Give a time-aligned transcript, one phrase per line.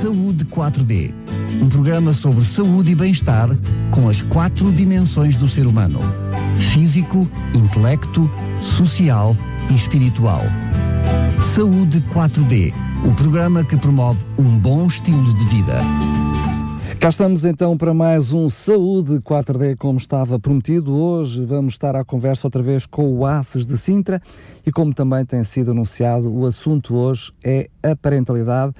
[0.00, 1.12] Saúde 4D,
[1.60, 3.50] um programa sobre saúde e bem-estar
[3.90, 6.00] com as quatro dimensões do ser humano:
[6.72, 8.30] físico, intelecto,
[8.62, 9.36] social
[9.70, 10.40] e espiritual.
[11.42, 12.72] Saúde 4D,
[13.06, 15.80] o programa que promove um bom estilo de vida.
[16.98, 20.94] Cá estamos então para mais um Saúde 4D, como estava prometido.
[20.94, 24.22] Hoje vamos estar à conversa outra vez com o ACES de Sintra
[24.66, 28.72] e, como também tem sido anunciado, o assunto hoje é a parentalidade.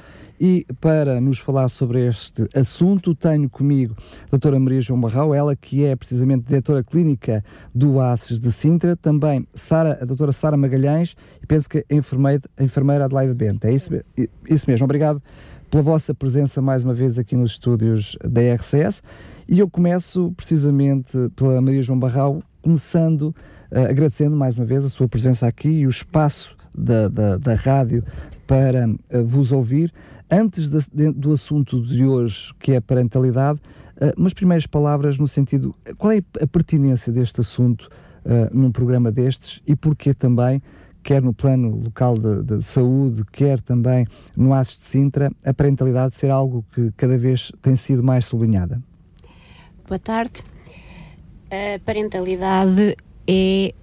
[0.43, 3.95] E para nos falar sobre este assunto, tenho comigo
[4.25, 7.45] a doutora Maria João Barral, ela que é precisamente diretora clínica
[7.75, 12.43] do ACES de Sintra, também Sara, a doutora Sara Magalhães e penso que a enfermeira,
[12.57, 13.67] a enfermeira Adelaide Bento.
[13.67, 13.91] É isso,
[14.49, 15.23] isso mesmo, obrigado
[15.71, 19.03] pela vossa presença mais uma vez aqui nos estúdios da RCS.
[19.47, 23.35] E eu começo precisamente pela Maria João Barral, começando
[23.71, 27.55] uh, agradecendo mais uma vez a sua presença aqui e o espaço da, da, da
[27.55, 28.03] rádio
[28.47, 29.93] para uh, vos ouvir.
[30.31, 33.61] Antes de, do assunto de hoje, que é a parentalidade,
[33.97, 37.89] uh, umas primeiras palavras no sentido: qual é a pertinência deste assunto
[38.53, 40.61] num programa destes e porquê também
[41.03, 46.15] quer no plano local de, de, saúde, quer também no ASES de Sintra, a parentalidade
[46.15, 48.83] ser algo que cada vez tem sido mais sublinhada?
[49.89, 50.43] Boa tarde.
[51.51, 52.97] A parentalidade
[53.27, 53.75] é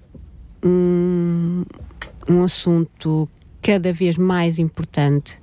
[0.64, 1.64] um,
[2.30, 3.28] um assunto
[3.62, 5.38] cada vez mais importante.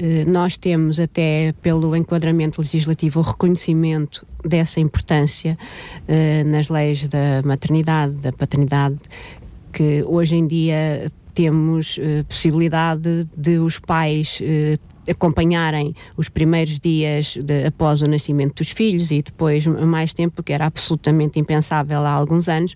[0.00, 5.54] Uh, nós temos, até pelo enquadramento legislativo, o reconhecimento dessa importância
[6.08, 8.98] uh, nas leis da maternidade, da paternidade,
[9.70, 14.40] que hoje em dia temos uh, possibilidade de os pais
[15.08, 20.52] acompanharem os primeiros dias de, após o nascimento dos filhos e depois mais tempo, que
[20.52, 22.74] era absolutamente impensável há alguns anos.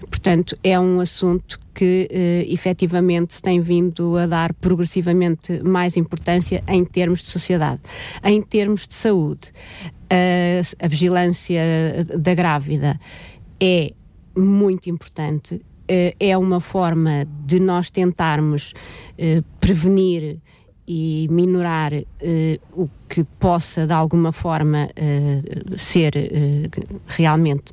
[0.00, 6.62] Portanto, é um assunto que uh, efetivamente se tem vindo a dar progressivamente mais importância
[6.68, 7.80] em termos de sociedade.
[8.22, 9.52] Em termos de saúde,
[10.78, 11.62] a vigilância
[12.18, 13.00] da grávida
[13.58, 13.92] é
[14.36, 18.72] muito importante eh, é uma forma de nós tentarmos
[19.18, 20.38] eh, prevenir
[20.94, 22.04] e minorar uh,
[22.82, 27.72] o que possa de alguma forma uh, ser uh, realmente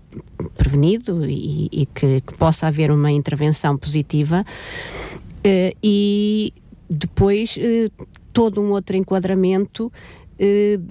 [0.56, 4.46] prevenido e, e que, que, possa haver uma intervenção positiva
[5.84, 6.54] e
[6.90, 7.58] depois
[8.34, 9.92] todo um outro enquadramento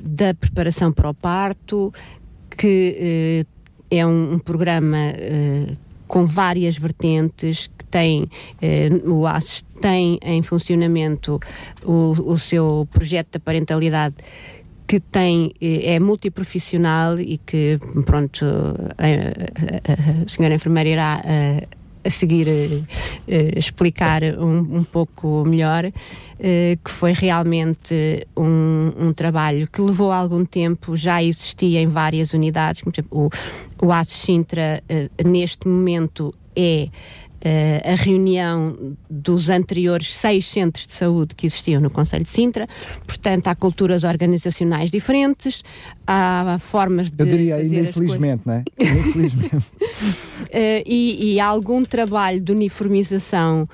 [0.02, 1.92] da preparação para o parto
[2.50, 3.46] que
[3.90, 5.12] é um, um programa
[6.06, 8.28] com várias vertentes tem,
[8.60, 11.40] eh, o ASES tem em funcionamento
[11.84, 14.16] o, o seu projeto da parentalidade
[14.86, 18.44] que tem, eh, é multiprofissional e que, pronto,
[18.96, 21.68] a, a, a senhora enfermeira irá a, eh,
[22.04, 25.92] a seguir uh, explicar um, um, pouco melhor,
[26.84, 32.80] que foi realmente um, um, trabalho que levou algum tempo, já existia em várias unidades,
[32.80, 33.28] como, exemplo,
[33.82, 34.80] o, o ASES Sintra,
[35.26, 36.88] neste momento, é
[37.84, 42.66] a reunião dos anteriores seis centros de saúde que existiam no Conselho de Sintra.
[43.06, 45.62] Portanto, há culturas organizacionais diferentes,
[46.06, 47.22] há formas de.
[47.22, 48.64] Eu diria ainda infelizmente, não é?
[48.80, 49.56] Infelizmente.
[49.56, 53.68] uh, e, e há algum trabalho de uniformização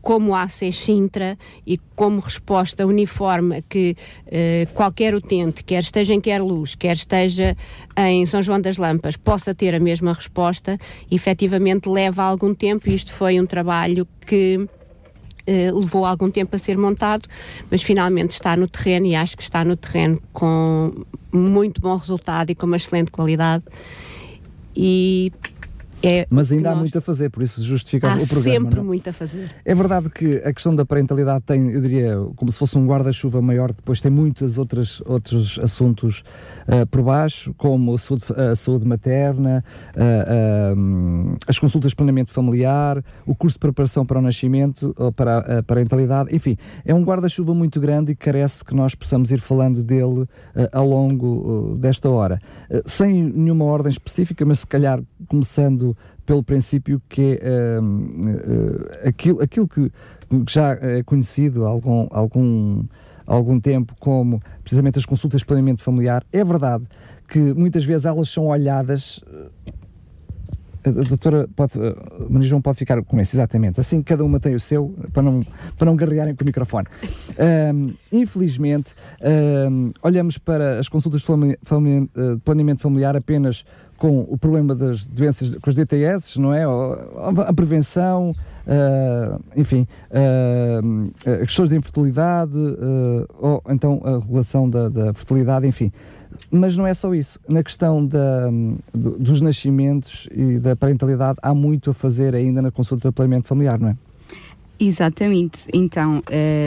[0.00, 6.20] como a ACES Sintra e como resposta uniforme que uh, qualquer utente, quer esteja em
[6.20, 7.56] quer luz, quer esteja
[7.96, 10.78] em São João das Lampas, possa ter a mesma resposta,
[11.10, 14.68] efetivamente leva algum tempo e isto foi um trabalho que
[15.44, 17.28] Uh, levou algum tempo a ser montado,
[17.68, 22.50] mas finalmente está no terreno e acho que está no terreno com muito bom resultado
[22.50, 23.64] e com uma excelente qualidade.
[24.76, 25.32] E
[26.02, 28.56] é Mas ainda há muito a fazer, por isso justifica há o programa.
[28.56, 28.84] Há sempre não?
[28.84, 29.50] muito a fazer.
[29.64, 33.40] É verdade que a questão da parentalidade tem, eu diria, como se fosse um guarda-chuva
[33.40, 36.24] maior, depois tem muitos outros, outros assuntos
[36.66, 39.64] uh, por baixo, como a saúde, a saúde materna,
[39.94, 45.12] uh, uh, as consultas de planeamento familiar, o curso de preparação para o nascimento, ou
[45.12, 49.40] para a parentalidade, enfim, é um guarda-chuva muito grande e carece que nós possamos ir
[49.40, 50.26] falando dele
[50.72, 52.40] ao longo desta hora.
[52.86, 55.91] sem nenhuma ordem específica, mas se calhar começando
[56.24, 59.90] pelo princípio que é uh, aquilo, aquilo que
[60.48, 62.84] já é conhecido há algum, algum,
[63.26, 66.84] algum tempo como precisamente as consultas de planeamento familiar, é verdade
[67.28, 69.22] que muitas vezes elas são olhadas
[70.84, 73.78] a doutora pode, a Maria João pode ficar com isso, exatamente.
[73.78, 75.40] Assim cada uma tem o seu, para não,
[75.78, 76.88] para não garrearem com o microfone.
[77.72, 78.94] Um, infelizmente,
[79.70, 81.26] um, olhamos para as consultas de
[82.44, 83.64] planeamento familiar apenas
[84.02, 86.64] com o problema das doenças, com as DTS, não é?
[87.46, 88.34] A prevenção,
[88.66, 95.92] uh, enfim, uh, questões de infertilidade, uh, ou então a regulação da, da, fertilidade, enfim.
[96.50, 97.38] Mas não é só isso.
[97.48, 98.50] Na questão da,
[98.92, 103.78] dos nascimentos e da parentalidade, há muito a fazer ainda na consulta de planeamento familiar,
[103.78, 103.96] não é?
[104.84, 105.60] Exatamente.
[105.72, 106.22] Então, uh,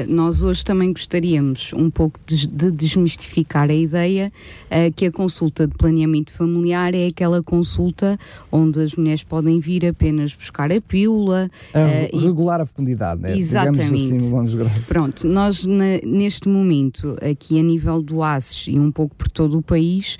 [0.08, 4.32] nós hoje também gostaríamos um pouco de, de desmistificar a ideia
[4.68, 8.18] uh, que a consulta de planeamento familiar é aquela consulta
[8.50, 11.52] onde as mulheres podem vir apenas buscar a pílula.
[11.74, 12.64] Uh, regular e...
[12.64, 13.38] a fecundidade, né?
[13.38, 14.16] Exatamente.
[14.16, 19.30] Assim, Pronto, nós na, neste momento, aqui a nível do ASES e um pouco por
[19.30, 20.18] todo o país,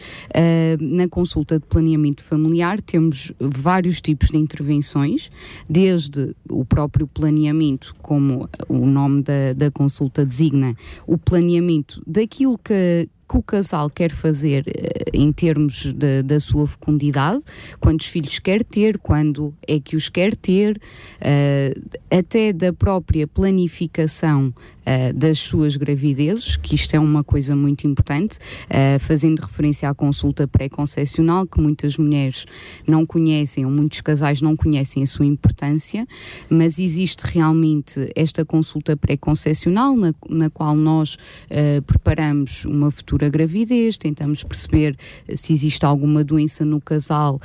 [0.80, 5.30] na consulta de planeamento familiar temos vários tipos de intervenções,
[5.70, 10.76] desde o próprio planeamento como o nome da, da consulta designa,
[11.08, 16.68] o planeamento daquilo que, que o casal quer fazer eh, em termos de, da sua
[16.68, 17.44] fecundidade,
[17.80, 20.78] quantos filhos quer ter, quando é que os quer ter,
[21.22, 24.54] uh, até da própria planificação
[24.86, 29.94] uh, das suas gravidezes, que isto é uma coisa muito importante, uh, fazendo referência à
[29.94, 32.46] consulta pré-concepcional, que muitas mulheres
[32.88, 36.08] não conhecem, ou muitos casais não conhecem a sua importância,
[36.50, 43.98] mas existe realmente esta consulta pré-concepcional, na, na, qual nós uh, preparamos uma futura gravidez,
[43.98, 44.96] tentamos perceber
[45.34, 47.40] se existe alguma doença no casal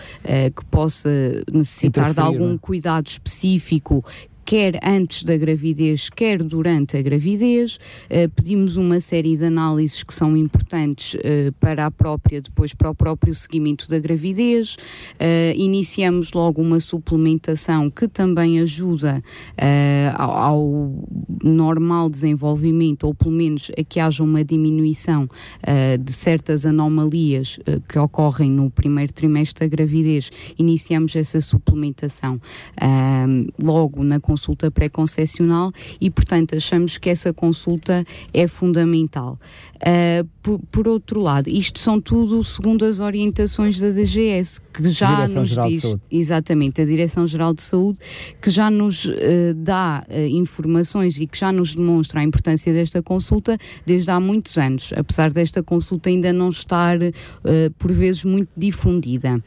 [0.54, 1.10] que possa
[1.52, 2.58] necessitar de algum é?
[2.58, 4.04] cuidado específico
[4.50, 7.76] quer antes da gravidez, quer durante a gravidez.
[8.10, 12.90] Uh, pedimos uma série de análises que são importantes uh, para a própria, depois para
[12.90, 14.74] o próprio seguimento da gravidez.
[14.74, 19.22] Uh, iniciamos logo uma suplementação que também ajuda
[20.16, 21.04] ao, ao,
[21.44, 25.28] normal desenvolvimento, ou pelo menos a que haja uma diminuição
[26.02, 27.58] de certas anomalias
[27.88, 30.30] que ocorrem no primeiro trimestre da gravidez.
[30.58, 32.40] Iniciamos essa suplementação
[33.62, 34.39] logo na consulta
[34.70, 39.38] pré-concessional e, portanto, achamos que essa consulta é fundamental.
[39.80, 45.26] Uh, por, por, outro lado, isto são tudo segundo as orientações da DGS, que já
[45.26, 47.98] Direção nos diz, exatamente, a Direção-Geral de Saúde,
[48.42, 49.14] que já nos uh,
[49.56, 53.56] dá uh, informações e que já nos demonstra a importância desta consulta
[53.86, 56.98] desde há muitos anos, apesar desta consulta ainda não estar,
[57.78, 59.42] por vezes, muito difundida.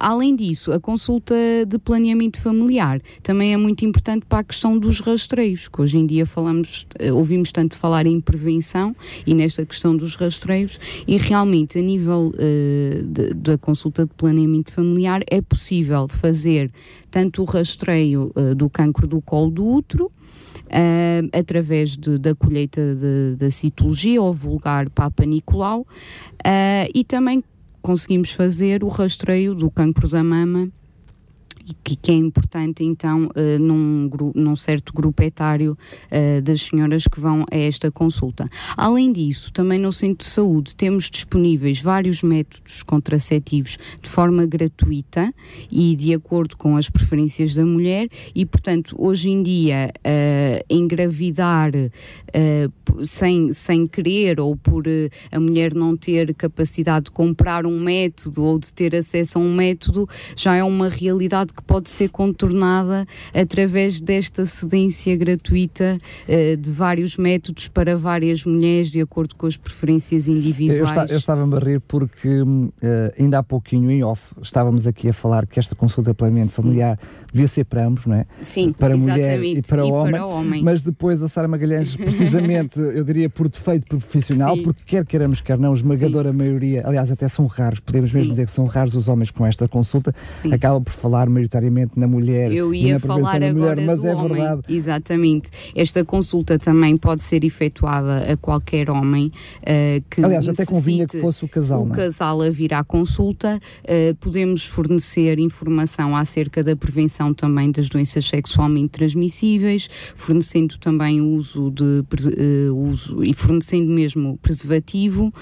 [0.00, 1.34] além disso, a consulta
[1.66, 3.93] de planeamento familiar também é muito importante
[4.28, 8.94] para a questão dos rastreios, que hoje em dia falamos, ouvimos tanto falar em prevenção
[9.26, 15.22] e nesta questão dos rastreios e realmente a nível uh, da consulta de planeamento familiar
[15.26, 16.70] é possível fazer
[17.10, 20.10] tanto o rastreio uh, do cancro do colo do útero
[20.64, 22.80] Uh, através de, da colheita
[23.36, 27.44] da citologia ou vulgar Papa Nicolau uh, e também
[27.82, 30.70] conseguimos fazer o rastreio do cancro da mama
[31.82, 35.72] que, que é importante então uh, num, num, certo grupo etário
[36.10, 38.48] uh, das senhoras que vão a esta consulta.
[38.76, 45.32] Além disso, também no centro de saúde temos disponíveis vários métodos contraceptivos de forma gratuita
[45.70, 51.72] e de acordo com as preferências da mulher e, portanto, hoje em dia uh, engravidar
[53.04, 54.84] sem, sem querer ou por
[55.30, 59.54] a mulher não ter capacidade de comprar um método ou de ter acesso a um
[59.54, 65.96] método já é uma realidade que pode ser contornada através desta cedência gratuita
[66.28, 71.10] uh, de vários métodos para várias mulheres, de acordo com as preferências individuais.
[71.10, 72.72] Eu, estava-me a rir porque uh,
[73.18, 76.98] ainda há pouquinho, em off, estávamos aqui a falar que esta consulta de planeamento familiar
[77.32, 78.26] devia ser para ambos, não é?
[78.42, 80.62] Sim, para mulher e para, e homem, para homem.
[80.62, 84.62] Mas depois a Sara Magalhães, precisamente, eu diria por defeito profissional, Sim.
[84.62, 86.36] porque quer queiramos, quer não, esmagadora Sim.
[86.36, 88.18] maioria, aliás, até são raros, podemos Sim.
[88.18, 90.14] mesmo dizer que são raros os homens com esta consulta,
[90.52, 92.52] acaba por falar maioritariamente na mulher.
[92.52, 94.28] Eu ia falar agora mulher, mas é homem.
[94.28, 94.62] verdade.
[94.68, 95.50] Exatamente.
[95.74, 101.20] Esta consulta também pode ser efetuada a qualquer homem uh, que Aliás, até convinha que
[101.20, 101.82] fosse o casal.
[101.82, 101.94] O não?
[101.94, 101.96] É?
[101.96, 103.60] casal a vir à consulta.
[103.82, 111.28] Uh, podemos fornecer informação acerca da prevenção também das doenças sexualmente transmissíveis, fornecendo também o
[111.34, 112.04] uso de
[112.68, 115.32] uh, uso e fornecendo mesmo preservativo.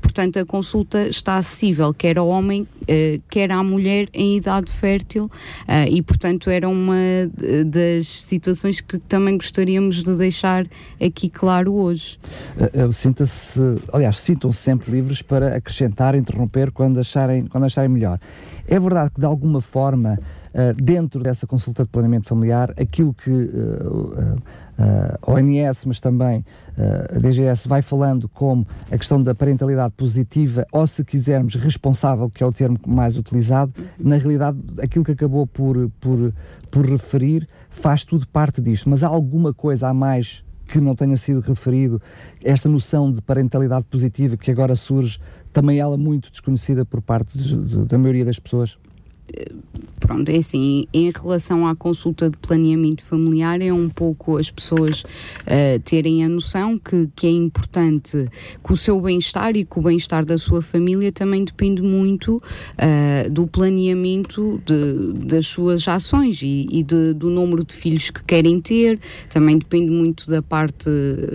[0.00, 2.66] portanto, a consulta está acessível quer ao homem,
[3.28, 5.30] quer à mulher em idade fértil
[5.90, 6.96] e, portanto, era uma
[7.66, 10.66] das situações que também gostaríamos de deixar
[11.00, 12.18] aqui claro hoje.
[12.56, 13.60] Uh, Sinta-se,
[13.92, 18.18] aliás, sintam-se sempre livres para acrescentar, interromper quando acharem, quando acharem melhor.
[18.66, 20.18] É verdade que, de alguma forma,
[20.82, 23.50] dentro dessa consulta de planeamento familiar, aquilo que
[25.22, 26.44] a ONS, mas também
[27.12, 32.42] a DGS vai falando como a questão da parentalidade positiva, ou se quisermos responsável, que
[32.42, 36.32] é o termo mais utilizado, na realidade aquilo que acabou por, por,
[36.70, 41.16] por referir faz tudo parte disto, mas há alguma coisa a mais que não tenha
[41.16, 42.00] sido referido,
[42.44, 45.18] esta noção de parentalidade positiva que agora surge,
[45.52, 48.78] também ela muito desconhecida por parte de, de, da maioria das pessoas?
[49.98, 55.02] Pronto, é assim, em relação à consulta de planeamento familiar, é um pouco as pessoas
[55.02, 58.28] uh, terem a noção que, que é importante
[58.64, 63.30] que o seu bem-estar e que o bem-estar da sua família também depende muito uh,
[63.30, 68.60] do planeamento de, das suas ações e, e de, do número de filhos que querem
[68.60, 70.88] ter, também depende muito da parte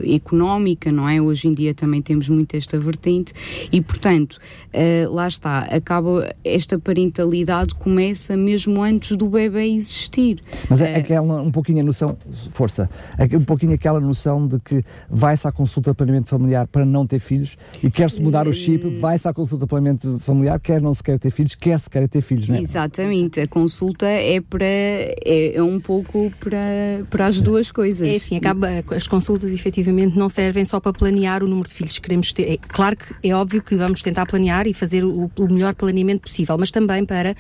[0.04, 1.22] económica, não é?
[1.22, 3.34] Hoje em dia também temos muito esta vertente
[3.72, 4.40] e, portanto,
[4.74, 10.40] uh, lá está, acaba esta parentalidade começa mesmo antes do bebê existir.
[10.70, 12.18] Mas é, aquela, um pouquinho a noção,
[12.52, 12.90] força,
[13.34, 17.20] um pouquinho aquela noção de que vai-se à consulta de planeamento familiar para não ter
[17.20, 19.00] filhos e quer-se mudar o chip, hum.
[19.00, 22.08] vai-se à consulta de planeamento familiar, quer não se quer ter filhos, quer se quer
[22.08, 22.62] ter filhos, não é?
[22.62, 28.08] Exatamente, a consulta é para, é, é um pouco para, para as duas coisas.
[28.08, 31.94] É assim, acaba, as consultas efetivamente não servem só para planear o número de filhos
[31.94, 32.54] que queremos ter.
[32.54, 36.22] É, claro que é óbvio que vamos tentar planear e fazer o, o melhor planeamento
[36.22, 37.36] possível, mas também para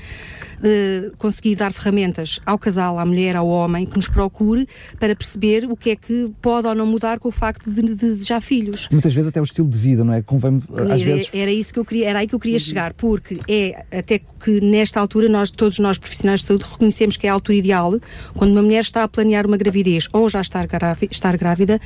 [0.59, 4.67] uh, conseguir dar ferramentas ao casal, à mulher, ao homem que nos procure
[4.99, 7.95] para perceber o que é que pode ou não mudar com o facto de, de
[7.95, 8.87] desejar filhos.
[8.91, 10.21] Muitas vezes até o estilo de vida, não é?
[10.21, 11.29] Convém, às era, vezes...
[11.33, 14.61] era isso que eu queria, era aí que eu queria chegar, porque é até que
[14.61, 17.99] nesta altura nós, todos nós profissionais de saúde, reconhecemos que é a altura ideal,
[18.35, 21.79] quando uma mulher está a planear uma gravidez ou já está grávida, estar grávida,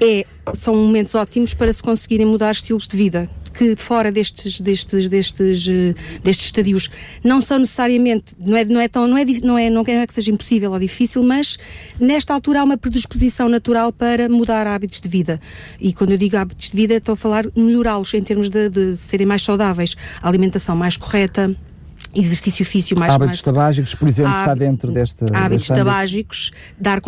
[0.00, 0.24] é,
[0.54, 5.66] são momentos ótimos para se conseguirem mudar estilos de vida que fora destes, destes, destes,
[5.68, 6.88] eh, destes estadios
[7.24, 10.14] não são necessariamente, não é, não é tão, não é, não é, não é que
[10.14, 11.58] seja impossível ou difícil, mas
[11.98, 15.40] nesta altura há uma predisposição natural para mudar hábitos de vida.
[15.80, 18.96] E quando eu digo hábitos de vida, estou a falar melhorá-los em termos de, de
[18.96, 21.52] serem mais saudáveis, a alimentação mais correta,
[22.18, 27.00] exercício físico mais hábitos mais, tabágicos, por exemplo, está dentro desta hábitos tabágicos, dar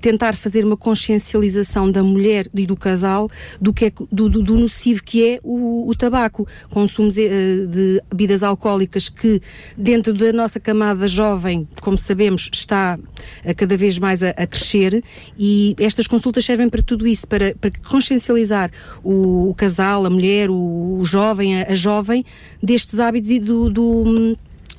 [0.00, 3.30] tentar fazer uma consciencialização da mulher e do casal
[3.60, 8.02] do que é do, do, do nocivo que é o, o tabaco, consumos eh, de
[8.10, 9.40] bebidas alcoólicas que
[9.76, 12.98] dentro da nossa camada jovem, como sabemos, está
[13.44, 15.02] a cada vez mais a, a crescer
[15.38, 18.70] e estas consultas servem para tudo isso, para, para consciencializar
[19.02, 22.24] o, o casal, a mulher, o, o jovem, a, a, jovem
[22.62, 24.31] destes hábitos e do, do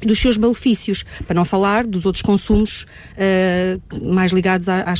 [0.05, 4.93] dos seus malefícios, para não falar dos outros consumos uh, mais ligados a, a,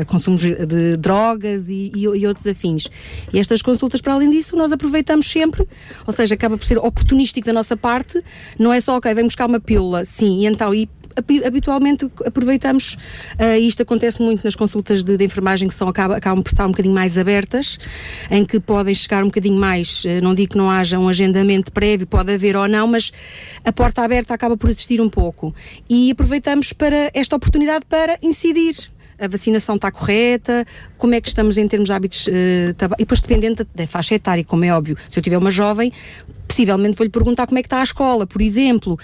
[0.00, 2.88] a, consumos de drogas e, e, e, outros afins.
[3.32, 5.66] E estas consultas, para além disso, nós aproveitamos sempre,
[6.06, 8.22] ou seja, acaba por ser oportunístico da nossa parte,
[8.58, 10.88] não é só, ok, vem buscar uma pílula, sim, e então, e
[11.44, 12.96] habitualmente aproveitamos,
[13.38, 16.66] uh, isto acontece muito nas consultas de, de enfermagem que são, acabam, acabam por estar
[16.66, 17.78] um bocadinho mais abertas,
[18.30, 21.72] em que podem chegar um bocadinho mais, uh, não digo que não haja um agendamento
[21.72, 23.12] prévio, pode haver ou não, mas
[23.64, 25.54] a porta aberta acaba por existir um pouco.
[25.88, 28.91] E aproveitamos para esta oportunidade para incidir
[29.22, 30.66] a vacinação está correta,
[30.98, 32.30] como é que estamos em termos de hábitos, uh,
[32.98, 34.96] e depois dependendo da faixa etária, como é óbvio.
[35.08, 35.92] Se eu tiver uma jovem,
[36.48, 38.98] possivelmente vou-lhe perguntar como é que está a escola, por exemplo.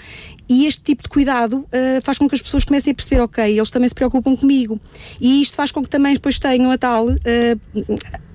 [0.47, 3.57] E este tipo de cuidado uh, faz com que as pessoas comecem a perceber, ok,
[3.57, 4.79] eles também se preocupam comigo.
[5.21, 7.17] E isto faz com que também depois tenham a tal uh,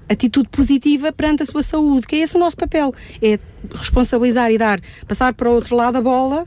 [0.09, 2.95] atitude positiva perante a sua saúde, que é esse o nosso papel.
[3.21, 3.39] É
[3.75, 6.45] responsabilizar e dar, passar para o outro lado a bola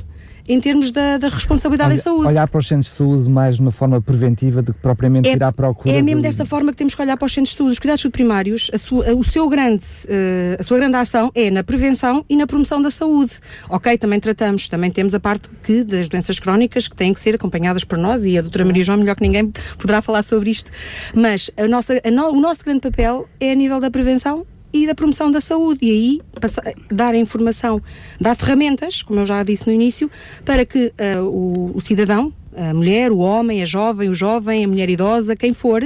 [0.48, 2.28] em termos da, da responsabilidade Olha, em saúde.
[2.28, 5.34] Olhar para os centros de saúde mais de uma forma preventiva do que propriamente é,
[5.34, 5.94] ir à procura.
[5.94, 6.24] É mesmo do...
[6.24, 7.74] desta forma que temos que olhar para os centros de saúde.
[7.74, 11.64] Os cuidados primários, a sua, o seu grande, uh, a sua grande ação é na
[11.64, 13.34] prevenção e na promoção da saúde.
[13.70, 17.36] Ok, também tratamos, também temos a parte que das doenças crónicas que têm que ser
[17.36, 20.72] acompanhadas por nós e a doutora Maria João, melhor que ninguém, poderá falar sobre isto.
[21.14, 24.86] Mas a nossa, a no, o nosso grande papel é a nível da prevenção e
[24.86, 25.80] da promoção da saúde.
[25.82, 27.82] E aí passar, dar a informação,
[28.20, 30.10] dar ferramentas, como eu já disse no início,
[30.46, 34.68] para que uh, o, o, cidadão, a mulher, o homem, a jovem, o jovem, a
[34.68, 35.82] mulher idosa, quem for,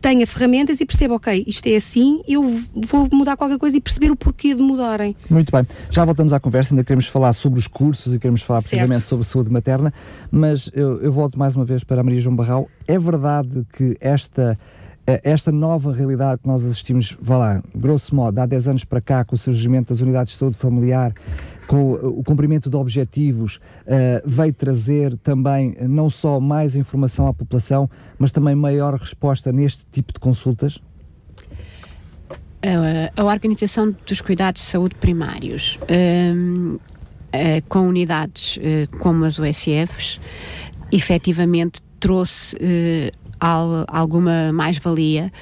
[0.00, 4.10] tenha ferramentas e perceba, ok, isto é assim, eu vou mudar qualquer coisa e perceber
[4.10, 5.16] o porquê de mudarem.
[5.28, 5.66] Muito bem.
[5.90, 8.70] Já voltamos à conversa, ainda queremos falar sobre os cursos e queremos falar certo.
[8.70, 9.92] precisamente sobre saúde materna,
[10.30, 12.68] mas eu, eu volto mais uma vez para a Maria João Barral.
[12.86, 14.58] É verdade que esta
[15.24, 19.24] esta nova realidade que nós assistimos, vá lá, grosso modo, há 10 anos para cá,
[19.24, 21.14] com o surgimento das unidades de saúde familiar,
[21.68, 27.88] com o cumprimento de objetivos, uh, veio trazer também não só mais informação à população,
[28.18, 30.78] mas também maior resposta neste tipo de consultas?
[32.62, 35.78] A, a Organização dos Cuidados de Saúde Primários,
[36.34, 36.78] um, uh,
[37.68, 40.18] com unidades uh, como as USFs,
[40.90, 42.56] efetivamente trouxe
[43.40, 45.32] alguma mais-valia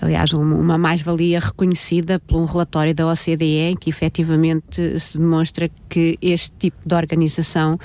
[0.00, 6.18] aliás, uma mais-valia reconhecida por um relatório da OCDE, em que efetivamente se demonstra que
[6.22, 7.78] este tipo de organização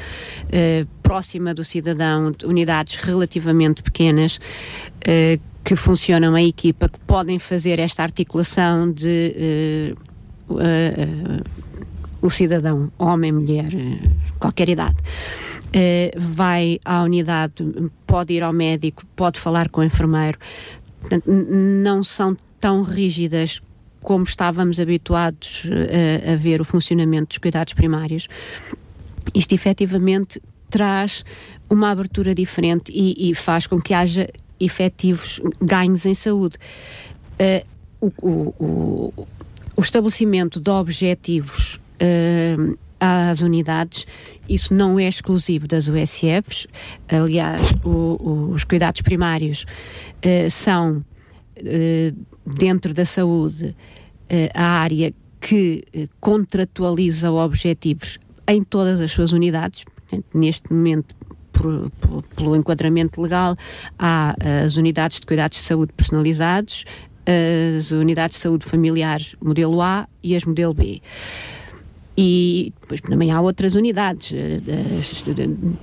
[0.49, 4.39] eh, próxima do cidadão, unidades relativamente pequenas,
[5.05, 9.95] eh, que funcionam em equipa, que podem fazer esta articulação de eh,
[10.59, 11.65] eh
[12.25, 14.95] o cidadão, homem, mulher, eh, qualquer idade.
[15.75, 17.53] Uh, vai à unidade,
[18.07, 20.37] pode ir ao médico, pode falar com o enfermeiro,
[21.05, 23.61] Portanto, não são tão rígidas
[24.01, 28.27] como estávamos habituados a, eh, a ver o funcionamento dos cuidados primários.
[29.33, 31.23] Isto efetivamente traz
[31.69, 34.27] uma abertura diferente e, e faz com que haja
[34.59, 36.57] efetivos ganhos em saúde.
[37.39, 39.27] Uh, o, o,
[39.75, 44.05] o, estabelecimento de objetivos uh, às unidades,
[44.47, 46.67] isso não é exclusivo das USFs.
[47.07, 49.65] Aliás, o, os cuidados primários
[50.23, 50.97] uh, são,
[51.57, 53.75] uh, dentro da saúde,
[54.25, 55.83] uh, a área que
[56.19, 59.85] contratualiza objetivos em todas as suas unidades.
[60.33, 61.13] Neste momento,
[61.51, 63.55] por, por, pelo enquadramento legal,
[63.99, 64.35] há
[64.65, 66.85] as unidades de cuidados de saúde personalizados,
[67.77, 71.01] as unidades de saúde familiares modelo A e as modelo B.
[72.17, 74.61] E depois também há outras unidades eh,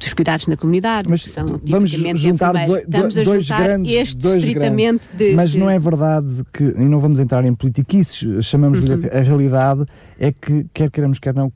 [0.01, 4.17] dos cuidados na comunidade, mas são vamos juntar dois, Estamos a dois juntar grandes, este
[4.17, 5.59] dois estritamente de, Mas de...
[5.59, 9.11] não é verdade que, e não vamos entrar em politiquices, chamamos-lhe uhum.
[9.13, 9.85] a realidade,
[10.19, 11.51] é que quer queiramos, quer não,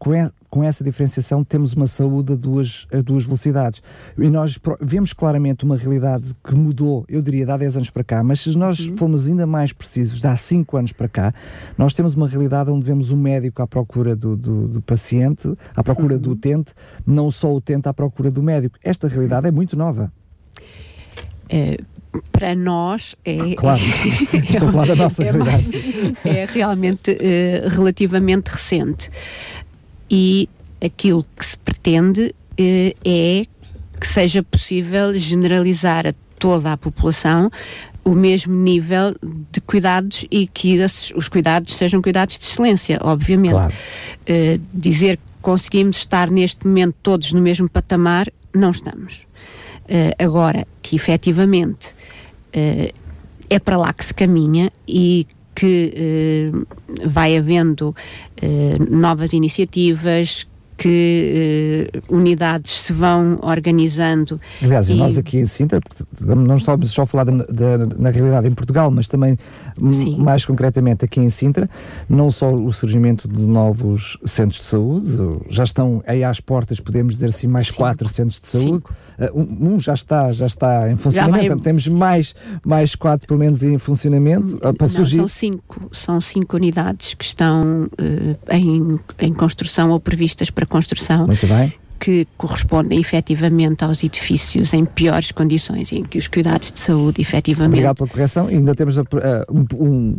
[0.56, 3.82] com essa diferenciação temos uma saúde a duas, a duas velocidades.
[4.16, 8.02] E nós vemos claramente uma realidade que mudou, eu diria, de há 10 anos para
[8.02, 8.96] cá, mas se nós uhum.
[8.96, 11.34] formos ainda mais precisos, de há 5 anos para cá,
[11.76, 15.84] nós temos uma realidade onde vemos o médico à procura do, do, do paciente, à
[15.84, 16.22] procura uhum.
[16.22, 16.72] do utente,
[17.06, 18.78] não só o utente à procura do médico.
[18.82, 20.10] Esta realidade é muito nova.
[21.50, 21.76] É,
[22.32, 23.54] para nós é.
[23.56, 23.82] Claro,
[24.50, 25.66] estou a falar da nossa é realidade.
[25.68, 29.10] Mais, é realmente uh, relativamente recente
[30.10, 30.48] e
[30.84, 33.44] aquilo que se pretende eh, é
[33.98, 37.50] que seja possível generalizar a toda a população
[38.04, 39.16] o mesmo nível
[39.50, 43.52] de cuidados e que esses, os cuidados sejam cuidados de excelência, obviamente.
[43.52, 43.74] Claro.
[44.28, 49.26] Uh, dizer que conseguimos estar neste momento todos no mesmo patamar, não estamos.
[49.86, 51.94] Uh, agora, que efetivamente
[53.50, 57.96] é para lá que se caminha e que eh, vai havendo
[58.40, 64.38] eh, novas iniciativas, que uh, unidades se vão organizando.
[64.62, 64.94] Aliás, e...
[64.94, 65.80] nós aqui em Sintra,
[66.20, 69.38] não estamos só a falar de, de, na realidade em Portugal, mas também
[70.18, 71.68] mais concretamente aqui em Sintra,
[72.08, 75.06] não só o surgimento de novos centros de saúde,
[75.48, 77.78] já estão aí às portas, podemos dizer assim, mais Cinco.
[77.78, 78.84] quatro centros de saúde.
[79.18, 81.58] Uh, um, já está, já está em funcionamento, vai...
[81.58, 85.16] temos mais, mais quatro pelo menos em funcionamento uh, para não, surgir.
[85.16, 87.88] São cinco, são cinco unidades que estão
[88.50, 91.26] em, em construção ou previstas para construção.
[91.26, 96.78] Muito bem que correspondem efetivamente aos edifícios em piores condições em que os cuidados de
[96.78, 97.72] saúde efetivamente.
[97.72, 98.46] Obrigado pela correção.
[98.48, 99.04] Ainda temos uh,
[99.50, 100.16] um, um,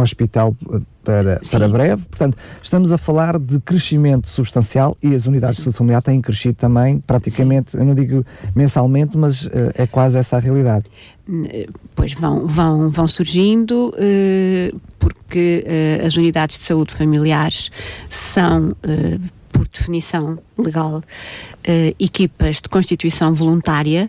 [0.00, 0.56] hospital
[1.04, 2.02] para, para breve.
[2.04, 6.54] Portanto, estamos a falar de crescimento substancial e as unidades de saúde familiar têm crescido
[6.54, 7.78] também, praticamente, Sim.
[7.78, 10.84] eu não digo mensalmente, mas uh, é quase essa a realidade.
[11.94, 17.70] Pois vão, vão, vão surgindo, uh, porque uh, as unidades de saúde familiares
[18.08, 18.72] são
[19.52, 21.02] por definição legal,
[21.98, 24.08] equipas de constituição voluntária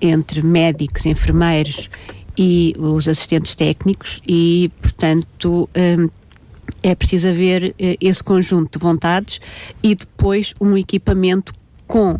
[0.00, 1.88] entre médicos, enfermeiros
[2.42, 6.08] e os assistentes técnicos e, portanto, um,
[6.82, 9.42] é preciso haver uh, esse conjunto de vontades
[9.82, 11.52] e depois um equipamento
[11.86, 12.18] com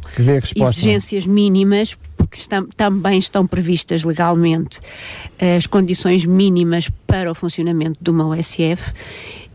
[0.55, 4.81] exigências mínimas, porque estão, também estão previstas legalmente
[5.57, 8.93] as condições mínimas para o funcionamento de uma OSF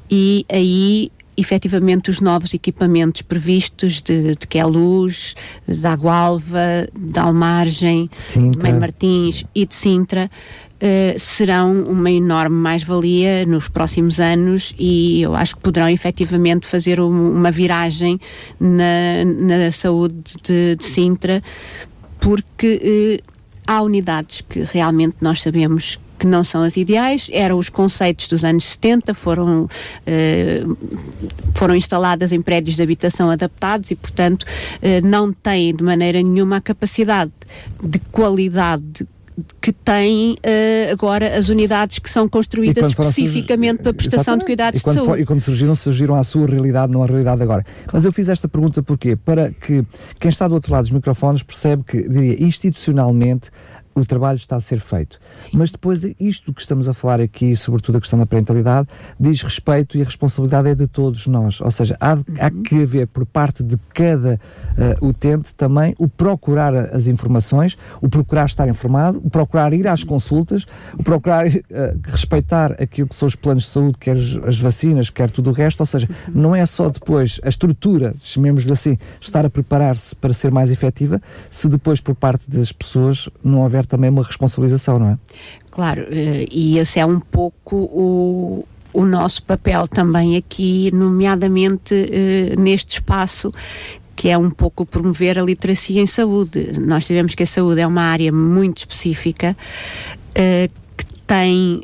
[0.09, 5.35] e aí efetivamente os novos equipamentos previstos de, de Queluz,
[5.67, 8.51] de Agualva, de Almargem, Sintra.
[8.51, 10.29] de Mãe Martins e de Sintra
[10.75, 16.99] uh, serão uma enorme mais-valia nos próximos anos e eu acho que poderão efetivamente fazer
[16.99, 18.19] um, uma viragem
[18.59, 21.43] na, na saúde de, de Sintra
[22.19, 23.33] porque uh,
[23.67, 28.43] há unidades que realmente nós sabemos que não são as ideais, eram os conceitos dos
[28.43, 29.69] anos 70, foram,
[30.05, 30.63] eh,
[31.53, 34.45] foram instaladas em prédios de habitação adaptados e, portanto,
[34.81, 37.31] eh, não têm de maneira nenhuma a capacidade
[37.83, 39.07] de qualidade
[39.59, 44.39] que têm uh, agora as unidades que são construídas especificamente para a prestação Exatamente.
[44.39, 45.21] de cuidados de saúde.
[45.21, 47.63] e quando surgiram, surgiram à sua realidade, não à realidade agora.
[47.63, 47.89] Claro.
[47.91, 49.15] Mas eu fiz esta pergunta porquê?
[49.15, 49.83] Para que
[50.19, 53.51] quem está do outro lado dos microfones percebe que, diria, institucionalmente
[53.95, 55.19] o trabalho está a ser feito.
[55.39, 55.51] Sim.
[55.53, 59.97] Mas depois, isto que estamos a falar aqui, sobretudo a questão da parentalidade, diz respeito
[59.97, 61.61] e a responsabilidade é de todos nós.
[61.61, 62.23] Ou seja, há, uhum.
[62.39, 64.39] há que haver por parte de cada
[65.01, 70.03] uh, utente também o procurar as informações, o procurar estar informado, o procurar ir às
[70.03, 71.53] consultas, o procurar uh,
[72.03, 75.53] respeitar aquilo que são os planos de saúde, quer as, as vacinas, quer tudo o
[75.53, 75.79] resto.
[75.79, 76.41] Ou seja, uhum.
[76.41, 81.21] não é só depois a estrutura, chamemos-lhe assim, estar a preparar-se para ser mais efetiva,
[81.49, 85.17] se depois por parte das pessoas não houver também uma responsabilização, não é?
[85.71, 92.59] Claro, eh, e esse é um pouco o, o nosso papel também aqui, nomeadamente uh,
[92.59, 93.51] neste espaço
[94.15, 96.79] que é um pouco promover a literacia em saúde.
[96.79, 99.55] Nós sabemos que a saúde é uma área muito específica
[100.31, 101.81] uh, que tem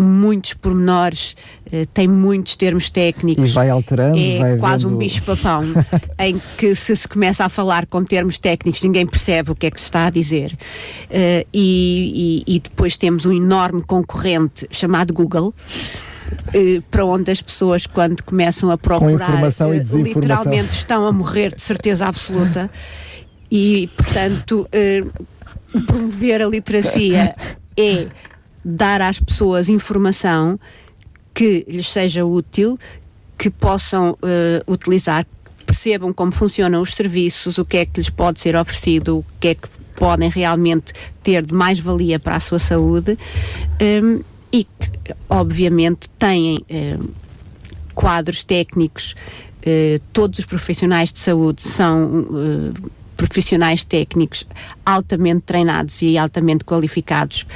[0.00, 1.36] muitos pormenores,
[1.66, 3.50] uh, tem muitos termos técnicos.
[3.50, 4.94] E vai alterando, é vai quase vendo...
[4.94, 5.64] um bicho-papão,
[6.18, 9.70] em que se se começa a falar com termos técnicos, ninguém percebe o que é
[9.70, 10.52] que se está a dizer.
[11.04, 15.54] Uh, e, e, e depois temos um enorme concorrente chamado Google.
[16.54, 19.42] Uh, para onde as pessoas, quando começam a procurar,
[19.92, 22.70] literalmente estão a morrer de certeza absoluta.
[23.50, 24.64] E, portanto,
[25.88, 27.34] promover a literacia
[27.76, 28.06] é
[28.64, 30.58] dar às pessoas informação
[31.34, 32.78] que lhes seja útil,
[33.38, 35.26] que possam uh, utilizar,
[35.64, 39.48] percebam como funcionam os serviços, o que é que lhes pode ser oferecido, o que
[39.48, 40.92] é que podem realmente
[41.22, 43.18] ter de mais-valia para a sua saúde
[43.80, 44.20] um, ehm,
[44.52, 47.00] e que, obviamente, têm um, ehm,
[47.94, 49.14] quadros técnicos.
[49.60, 54.46] Uh, todos os profissionais de saúde são uh, profissionais técnicos
[54.84, 57.46] altamente treinados e altamente qualificados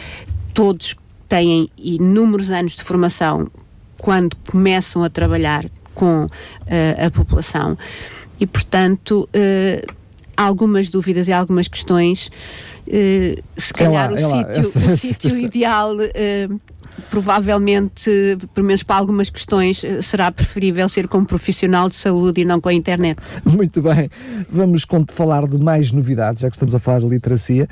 [0.55, 0.97] todos
[1.29, 3.51] têm inúmeros anos de formação
[3.99, 6.29] quando começam a trabalhar com uh,
[7.07, 7.77] a população.
[8.39, 9.95] E, portanto, uh,
[10.37, 12.31] algumas dúvidas e algumas questões,
[12.87, 15.97] uh, se calhar é lá, o, sítio, o sítio ideal
[17.11, 18.11] provavelmente,
[18.55, 22.69] pelo menos para algumas questões, será preferível ser como profissional de saúde e não com
[22.69, 23.19] a internet.
[23.45, 24.11] Muito bem.
[24.51, 27.69] Vamos falar de mais novidades, já que estamos a falar de literacia.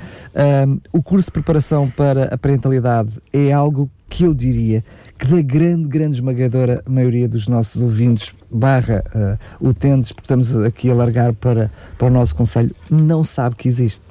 [0.67, 4.83] Um, o curso de preparação para a parentalidade é algo que eu diria
[5.17, 10.91] que da grande, grande esmagadora maioria dos nossos ouvintes barra uh, utentes, porque estamos aqui
[10.91, 14.01] a largar para, para o nosso conselho, não sabe que existe.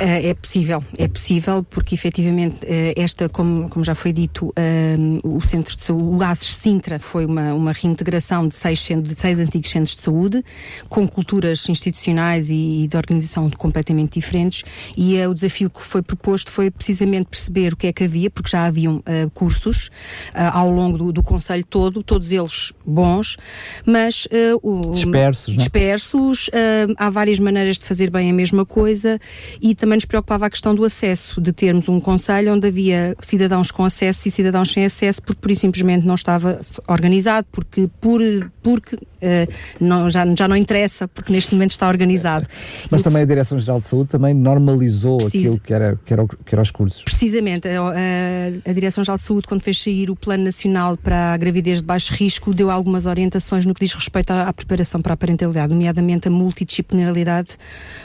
[0.00, 5.36] Uh, é possível, é possível, porque efetivamente uh, esta, como, como já foi dito, uh,
[5.36, 9.38] o Centro de Saúde, o ASES Sintra, foi uma, uma reintegração de seis, de seis
[9.38, 10.42] antigos centros de saúde,
[10.88, 14.64] com culturas institucionais e, e de organização completamente diferentes,
[14.96, 18.50] e o desafio que foi proposto foi precisamente perceber o que é que havia, porque
[18.50, 19.02] já haviam
[19.34, 19.90] cursos
[20.34, 23.36] ao longo do, do Conselho todo, todos eles bons,
[23.84, 24.26] mas
[24.62, 25.58] o, dispersos, é?
[25.58, 26.50] dispersos
[26.96, 29.18] há várias maneiras de fazer bem a mesma coisa
[29.60, 33.72] e também nos preocupava a questão do acesso, de termos um conselho onde havia cidadãos
[33.72, 38.20] com acesso e cidadãos sem acesso, porque por simplesmente não estava organizado, porque por
[38.62, 42.46] porque uh, não, já, já não interessa, porque neste momento está organizado.
[42.88, 46.26] Mas e também a Direção-Geral de Saúde também normalizou precisa, aquilo que era, que, era,
[46.26, 47.02] que era os cursos.
[47.02, 51.36] Precisamente, a, a, a Direção-Geral de Saúde, quando fez sair o Plano Nacional para a
[51.36, 55.14] Gravidez de Baixo Risco, deu algumas orientações no que diz respeito à, à preparação para
[55.14, 57.56] a parentalidade, nomeadamente a multidisciplinaridade,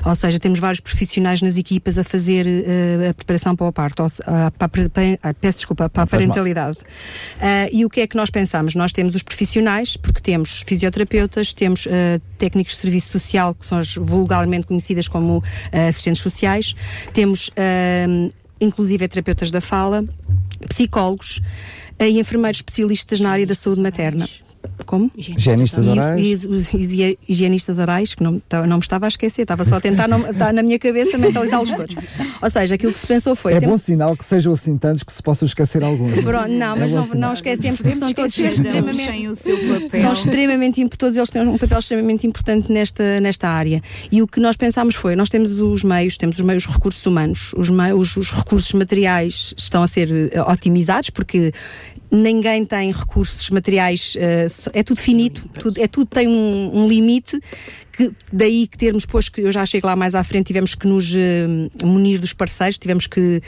[0.03, 4.03] ou seja, temos vários profissionais nas equipas a fazer uh, a preparação para o parto,
[4.03, 6.77] ou, uh, para, para, para, peço desculpa, para a parentalidade.
[6.77, 8.73] Uh, e o que é que nós pensamos?
[8.73, 11.87] Nós temos os profissionais, porque temos fisioterapeutas, temos
[12.37, 16.75] técnicos de serviço social, que são as vulgarmente conhecidas como assistentes sociais,
[17.13, 17.51] temos
[18.59, 20.03] inclusive terapeutas da fala,
[20.67, 21.41] psicólogos
[21.99, 24.27] e enfermeiros especialistas na área da saúde materna.
[24.85, 25.11] Como?
[25.17, 26.43] Higienistas orais.
[26.43, 26.69] E, os,
[27.27, 30.29] higienistas orais, que não, tá, não me estava a esquecer, estava só a tentar não,
[30.29, 31.95] estar na minha cabeça mentalizá-los todos.
[32.41, 33.53] Ou seja, aquilo que se pensou foi.
[33.53, 36.19] É bom sinal que sejam assim tantos que se possam esquecer alguns.
[36.21, 39.27] Pronto, não, é mas não, não, esquecemos porque são todos extremamente.
[39.27, 40.01] O seu papel.
[40.01, 43.81] São extremamente todos eles têm um papel extremamente importante nesta, nesta área.
[44.11, 47.53] E o que nós pensámos foi: nós temos os meios, temos os meios recursos humanos,
[47.55, 51.51] os, meios, os recursos materiais estão a ser eh, otimizados, porque
[52.11, 57.39] ninguém tem recursos materiais, uh, é tudo finito, tudo, é tudo tem um, um limite
[57.97, 60.87] que daí que termos, depois que eu já chego lá mais à frente, tivemos que
[60.87, 63.41] nos uh, munir dos parceiros, tivemos que uh,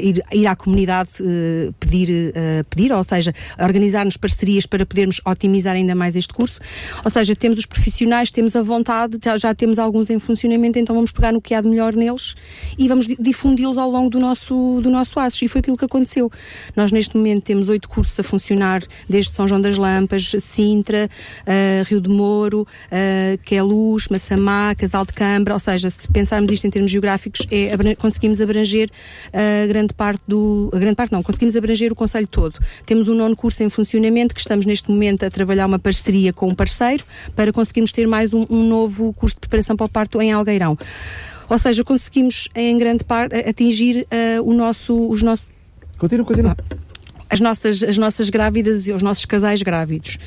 [0.00, 2.32] ir, ir à comunidade uh, pedir,
[2.70, 6.60] pedir, ou seja, organizar-nos parcerias para podermos otimizar ainda mais este curso.
[7.04, 10.94] Ou seja, temos os profissionais, temos a vontade, já, já temos alguns em funcionamento, então
[10.94, 12.36] vamos pegar no que há de melhor neles
[12.78, 15.42] e vamos difundi-los ao longo do nosso, do nosso ASES.
[15.42, 16.30] E foi aquilo que aconteceu.
[16.76, 21.08] Nós neste momento temos oito cursos a funcionar, desde São João das Lampas, Sintra,
[21.86, 26.70] Rio de Moro, uh, Queluz, Massamá, Casal de Cambra, ou seja, se pensarmos isto em
[26.70, 28.90] termos geográficos, é, conseguimos abranger
[29.32, 30.70] a grande parte do.
[30.72, 32.58] A grande parte não, conseguimos abranger o Conselho todo.
[32.84, 36.48] Temos um nono curso em funcionamento que estamos neste momento a trabalhar uma parceria com
[36.48, 40.20] um parceiro para conseguirmos ter mais um, um novo curso de preparação para o parto
[40.20, 40.76] em Algueirão.
[41.48, 44.06] Ou seja, conseguimos em grande parte atingir
[44.38, 45.46] uh, o nosso, os nossos.
[45.96, 46.56] Continua, continua.
[47.30, 50.18] As nossas, as nossas grávidas e os nossos casais grávidos.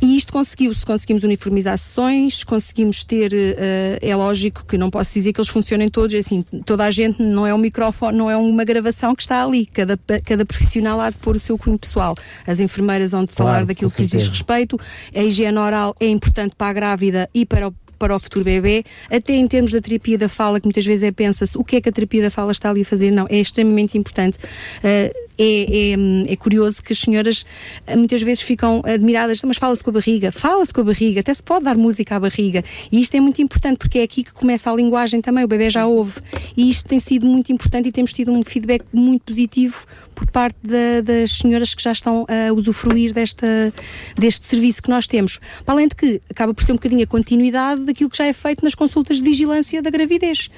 [0.00, 5.32] E isto conseguiu-se, conseguimos uniformizar sessões, conseguimos ter, uh, é lógico que não posso dizer
[5.32, 8.36] que eles funcionem todos, é assim, toda a gente não é um microfone, não é
[8.36, 12.16] uma gravação que está ali, cada, cada profissional há de pôr o seu cunho pessoal.
[12.46, 14.78] As enfermeiras vão de falar claro, daquilo que lhes diz respeito,
[15.14, 18.84] a higiene oral é importante para a grávida e para o para o futuro bebê,
[19.10, 21.80] até em termos da terapia da fala, que muitas vezes é pensa-se o que é
[21.80, 23.10] que a terapia da fala está ali a fazer.
[23.10, 24.38] Não, é extremamente importante.
[24.38, 27.46] Uh, é, é, é, curioso que as senhoras
[27.86, 31.32] eh, muitas vezes ficam admiradas, mas fala-se com a barriga, fala-se com a barriga, até
[31.32, 32.64] se pode dar música à barriga.
[32.90, 35.70] E isto é muito importante porque é aqui que começa a linguagem também, o bebê
[35.70, 36.20] já ouve.
[36.56, 39.86] E isto tem sido muito importante e temos tido um feedback muito positivo
[40.18, 43.72] por parte da, das senhoras que já estão a usufruir desta,
[44.16, 45.38] deste serviço que nós temos.
[45.64, 48.32] Para além de que acaba por ser um bocadinho a continuidade daquilo que já é
[48.32, 50.50] feito nas consultas de vigilância da gravidez.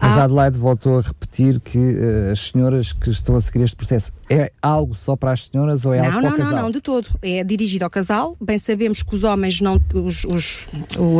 [0.00, 4.12] Mas Adelaide voltou a repetir que uh, as senhoras que estão a seguir este processo
[4.28, 6.54] é algo só para as senhoras ou é não, algo para não, o casal?
[6.54, 7.08] Não, não, de todo.
[7.22, 8.36] É dirigido ao casal.
[8.40, 10.58] Bem sabemos que os homens não, os, os,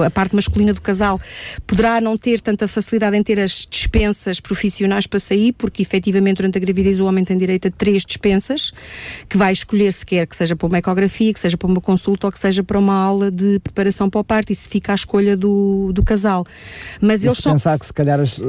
[0.05, 1.21] a parte masculina do casal
[1.67, 6.59] poderá não ter tanta facilidade em ter as dispensas profissionais para sair, porque efetivamente durante
[6.59, 8.73] a gravidez o homem tem direito a três dispensas,
[9.29, 12.27] que vai escolher se quer que seja para uma ecografia, que seja para uma consulta
[12.27, 14.53] ou que seja para uma aula de preparação para o parto.
[14.53, 16.47] Isso fica à escolha do, do casal.
[17.01, 17.53] Mas e eles se são...
[17.53, 18.41] pensar que se calhar as,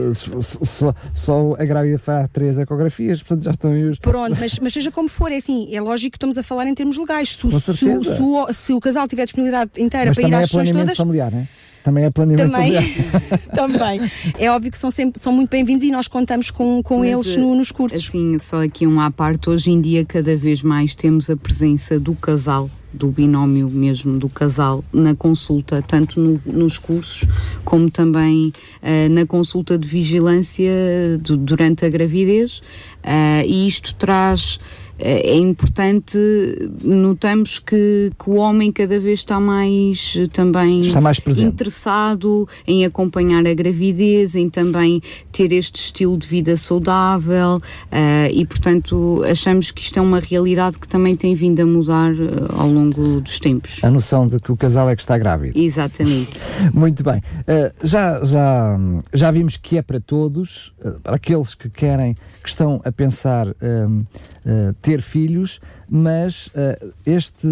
[0.41, 3.99] só, só a grávida faz três ecografias, portanto já estão aí os...
[3.99, 6.73] Pronto, mas, mas seja como for, é assim, é lógico que estamos a falar em
[6.73, 7.35] termos legais.
[7.35, 7.85] Se, se, se,
[8.21, 10.97] o, se o casal tiver disponibilidade inteira mas para ir às é sessões todas.
[10.97, 11.47] Familiar, não é?
[11.83, 12.73] Também é planeamento também,
[13.99, 14.11] também.
[14.39, 17.53] É óbvio que são, sempre, são muito bem-vindos e nós contamos com, com eles no,
[17.53, 18.07] nos cursos.
[18.07, 21.99] Assim, só aqui um à parte, hoje em dia cada vez mais temos a presença
[21.99, 27.27] do casal do binómio mesmo do casal na consulta, tanto no, nos cursos
[27.63, 30.71] como também uh, na consulta de vigilância
[31.19, 32.59] do, durante a gravidez.
[33.03, 34.59] Uh, e isto traz
[34.97, 36.17] é, é importante,
[36.81, 43.45] notamos que, que, o homem cada vez está mais também está mais interessado em acompanhar
[43.45, 49.81] a gravidez, em também ter este estilo de vida saudável uh, e, portanto, achamos que
[49.81, 53.83] isto é uma realidade que também tem vindo a mudar uh, ao longo dos tempos.
[53.83, 55.59] A noção de que o casal é que está grávido.
[55.59, 56.39] Exatamente.
[56.73, 57.17] Muito bem.
[57.17, 58.79] Uh, já, já,
[59.13, 63.47] já vimos que é para todos, para aqueles que querem, que estão a pensar
[64.45, 67.47] uh, ter filhos, mas uh, este,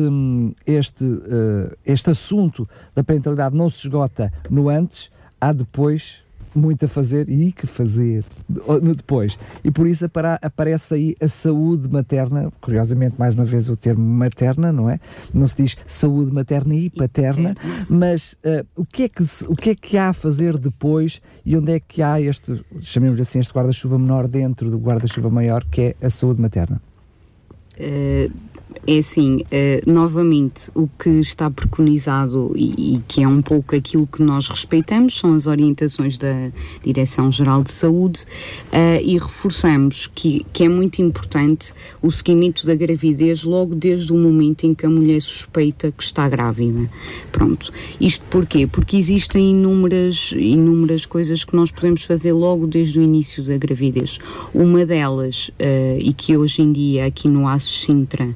[0.65, 6.22] este, uh, este assunto da parentalidade não se esgota no antes, há depois
[6.55, 8.23] muito a fazer e que fazer
[8.95, 9.37] depois.
[9.63, 10.05] E por isso
[10.41, 14.99] aparece aí a saúde materna, curiosamente, mais uma vez o termo materna, não é?
[15.33, 17.55] Não se diz saúde materna e paterna,
[17.89, 21.55] mas uh, o, que é que o que é que há a fazer depois e
[21.57, 25.81] onde é que há este, chamemos assim, este guarda-chuva menor dentro do guarda-chuva maior, que
[25.81, 26.81] é a saúde materna?
[27.79, 28.52] Uh
[28.85, 34.05] é assim, uh, novamente, o que está preconizado e, e, que é um pouco aquilo
[34.05, 36.51] que nós respeitamos são as orientações da
[36.83, 38.23] Direção-Geral de Saúde
[38.73, 44.17] uh, e reforçamos que, que é muito importante o seguimento da gravidez logo desde o
[44.17, 46.89] momento em que a mulher suspeita que está grávida.
[47.31, 47.71] Pronto.
[48.01, 48.67] Isto porquê?
[48.67, 54.19] Porque existem inúmeras, inúmeras coisas que nós podemos fazer logo desde o início da gravidez.
[54.53, 58.33] Uma delas, uh, e que hoje em dia aqui no ASES Sintra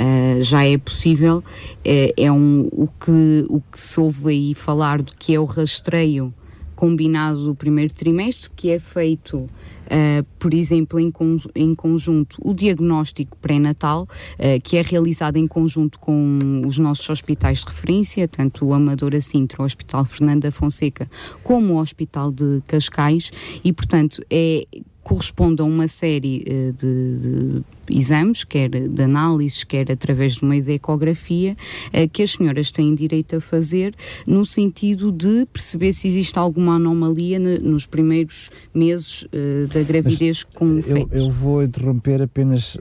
[0.00, 5.02] uh, já é possível, uh, é um, o, que, o que se ouve aí falar
[5.02, 6.32] do que é o rastreio
[6.80, 12.54] combinado do primeiro trimestre, que é feito, uh, por exemplo, em, con em conjunto, o
[12.54, 14.04] diagnóstico pré-natal,
[14.38, 19.20] uh, que é realizado em conjunto com os nossos hospitais de referência, tanto o Amadora
[19.20, 21.06] Sintra, o Hospital Fernanda Fonseca,
[21.42, 23.30] como o Hospital de Cascais,
[23.62, 24.66] e, portanto, é
[25.02, 30.56] corresponde a uma série uh, de, de exames, quer de análises, quer através de uma
[30.56, 31.56] ecografia,
[31.88, 33.94] uh, que as senhoras têm direito a fazer,
[34.26, 40.54] no sentido de perceber se existe alguma anomalia nos primeiros meses uh, da gravidez Mas
[40.54, 42.76] com eu, eu, vou interromper apenas.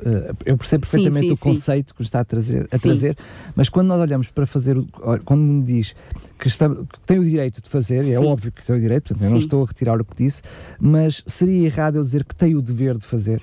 [0.45, 1.95] Eu percebo perfeitamente sim, sim, o conceito sim.
[1.95, 3.17] que está a trazer, a trazer,
[3.55, 4.77] mas quando nós olhamos para fazer,
[5.25, 5.95] quando me diz
[6.39, 9.25] que, está, que tem o direito de fazer, é óbvio que tem o direito, portanto,
[9.25, 10.41] eu não estou a retirar o que disse,
[10.79, 13.41] mas seria errado eu dizer que tem o dever de fazer?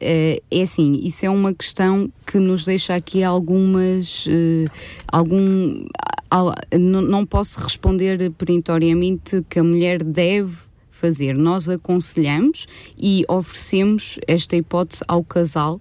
[0.00, 4.26] Uh, é assim, isso é uma questão que nos deixa aqui algumas.
[4.26, 4.70] Uh,
[5.10, 5.86] algum.
[6.78, 10.54] Não posso responder perentoriamente que a mulher deve
[10.90, 11.34] fazer.
[11.34, 12.66] Nós aconselhamos
[12.98, 15.80] e oferecemos esta hipótese ao casal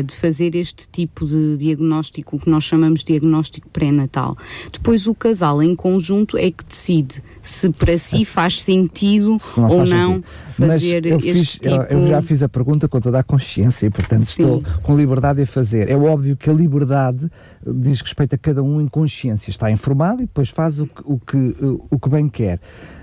[0.00, 4.36] uh, de fazer este tipo de diagnóstico, o que nós chamamos de diagnóstico pré-natal.
[4.72, 9.86] Depois o casal em conjunto é que decide se para si faz sentido não ou
[9.86, 10.24] não sentido.
[10.48, 11.68] fazer este fiz, tipo...
[11.68, 14.42] Eu, eu, já fiz a pergunta com toda a consciência e portanto Sim.
[14.42, 15.88] estou com liberdade a fazer.
[15.88, 17.30] É óbvio que a liberdade
[17.66, 21.18] diz respeito a cada um em consciência, está informado e depois faz o que, o
[21.18, 21.56] que,
[21.90, 22.60] o que bem quer.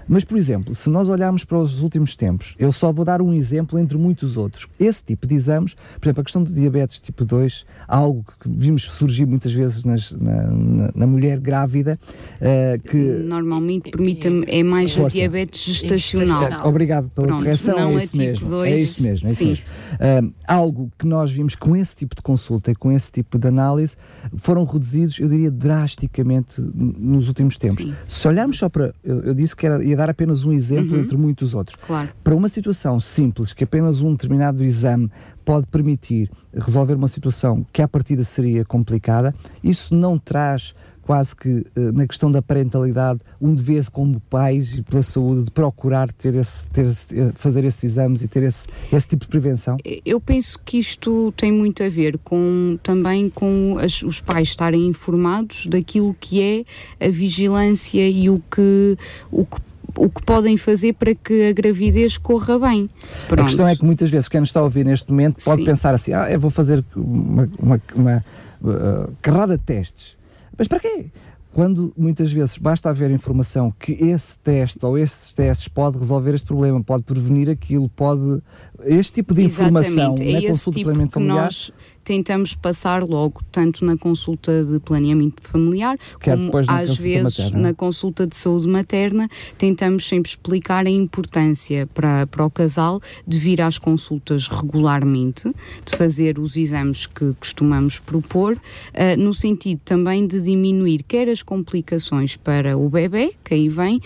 [0.08, 3.34] Mas, por exemplo, se nós olharmos para os últimos tempos, eu só vou dar um
[3.34, 4.68] exemplo entre muitos outros.
[4.80, 8.84] Esse tipo de exames, por exemplo, a questão do diabetes tipo 2, algo que vimos
[8.84, 12.00] surgir muitas vezes nas, na, na, na, mulher grávida,
[12.38, 12.98] uh, que...
[12.98, 15.08] Normalmente, permita-me, é mais Força.
[15.08, 16.68] o diabetes gestacional.
[16.68, 18.72] Obrigado pela Pronto, correção, não é, isso tipo mesmo, 2.
[18.72, 19.28] é isso mesmo.
[19.28, 19.66] É isso mesmo.
[19.94, 23.48] Uh, algo que nós vimos com esse tipo de consulta e com esse tipo de
[23.48, 23.96] análise
[24.38, 27.84] foram reduzidos, eu diria, drasticamente nos últimos tempos.
[27.84, 27.94] Sim.
[28.08, 28.94] Se olharmos só para...
[29.04, 31.03] Eu, eu disse que era dar apenas um exemplo uhum.
[31.03, 31.77] entre muitos outros.
[31.86, 32.10] Claro.
[32.23, 35.10] Para uma situação simples, que apenas um determinado exame
[35.45, 41.65] pode permitir resolver uma situação que à partida seria complicada, isso não traz quase que
[41.75, 46.34] eh, na questão da parentalidade um dever como pais e pela saúde de procurar ter
[46.36, 49.77] esse, ter eh, fazer esses exames e ter esse, esse tipo de prevenção?
[50.06, 54.88] Eu penso que isto tem muito a ver com também com as, os pais estarem
[54.88, 58.97] informados daquilo que é a vigilância e o que,
[59.32, 59.60] o que
[59.97, 62.89] o que podem fazer para que a gravidez corra bem.
[63.27, 63.41] Pronto.
[63.41, 65.65] A questão é que muitas vezes quem nos está a ouvir neste momento pode Sim.
[65.65, 68.25] pensar assim: ah, eu vou fazer uma, uma, uma
[68.62, 70.15] uh, carrada de testes.
[70.58, 71.06] Mas para quê?
[71.53, 74.88] Quando muitas vezes basta haver informação que esse teste Sim.
[74.88, 78.41] ou esses testes pode resolver este problema, pode prevenir aquilo, pode.
[78.84, 80.32] Este tipo de informação Exatamente.
[80.32, 81.45] na é consulta tipo de familiar.
[81.45, 81.71] Nós
[82.04, 87.60] tentamos passar logo, tanto na consulta de planeamento familiar, Quer como às vezes materna.
[87.60, 93.39] na consulta de saúde materna, tentamos sempre explicar a importância para, para o casal de
[93.39, 95.50] vir às consultas regularmente,
[95.86, 101.42] de fazer os exames que costumamos propor, uh, no sentido também de diminuir quer as
[101.42, 104.02] complicações para o bebê, que aí vem,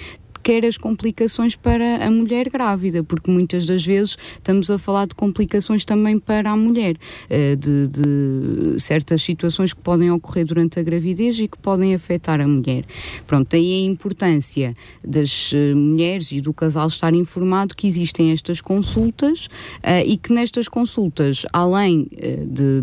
[0.47, 5.13] quer as complicações para a mulher grávida, porque muitas das vezes estamos a falar de
[5.13, 6.95] complicações também para a mulher,
[7.29, 12.39] eh, de, de certas situações que podem ocorrer durante a gravidez e que podem afetar
[12.39, 12.85] a mulher.
[13.25, 18.61] Pronto, aí a importância das eh, mulheres e do casal estar informado que existem estas
[18.61, 19.47] consultas
[19.83, 22.07] uh, e que nestas consultas, além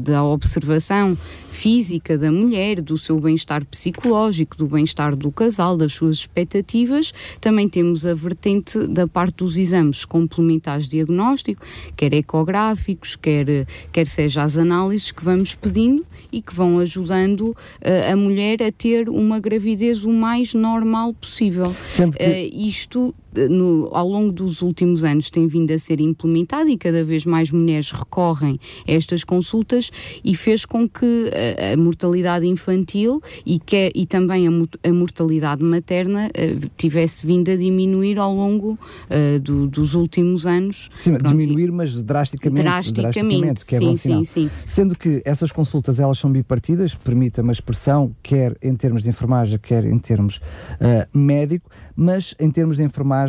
[0.03, 1.17] da observação
[1.55, 7.15] física da mulher, do seu bem-estar psicológico, do bem-estar do casal, das suas expectativas.
[7.41, 11.65] Também temos a vertente da parte dos exames complementares de diagnóstico,
[11.97, 18.13] quer ecográficos, quer, quer seja as análises que vamos pedindo e que vão ajudando uh,
[18.13, 21.75] a mulher a ter uma gravidez o mais normal possível.
[21.95, 22.03] Que...
[22.03, 23.15] Uh, isto
[23.49, 27.51] no, ao longo dos últimos anos tem vindo a ser implementado e cada vez mais
[27.51, 29.91] mulheres recorrem a estas consultas
[30.25, 34.51] e fez com que a, a mortalidade infantil e, que, e também a,
[34.89, 40.91] a mortalidade materna uh, tivesse vindo a diminuir ao longo uh, do, dos últimos anos.
[40.97, 42.65] Sim, Pronto, diminuir, mas drasticamente.
[42.65, 44.51] Drasticamente, drasticamente que é sim, sim, sim.
[44.67, 49.59] Sendo que essas consultas elas são bipartidas, permita-me a expressão, quer em termos de enfermagem,
[49.59, 53.24] quer em termos uh, médico, mas em termos de enfermagem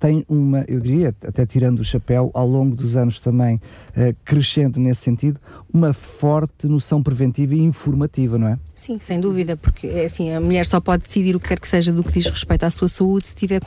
[0.00, 4.80] tem uma, eu diria, até tirando o chapéu, ao longo dos anos também uh, crescendo
[4.80, 5.38] nesse sentido,
[5.72, 8.58] uma forte noção preventiva e informativa, não é?
[8.74, 11.68] Sim, sem dúvida, porque é assim, a mulher só pode decidir o que quer que
[11.68, 13.60] seja do que diz respeito à sua saúde se tiver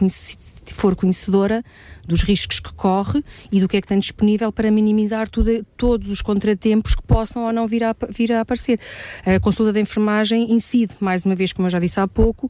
[0.74, 1.64] for conhecedora
[2.06, 6.10] dos riscos que corre e do que é que tem disponível para minimizar tudo, todos
[6.10, 8.80] os contratempos que possam ou não vir a, vir a aparecer.
[9.26, 12.50] A consulta da enfermagem incide, mais uma vez, como eu já disse há pouco,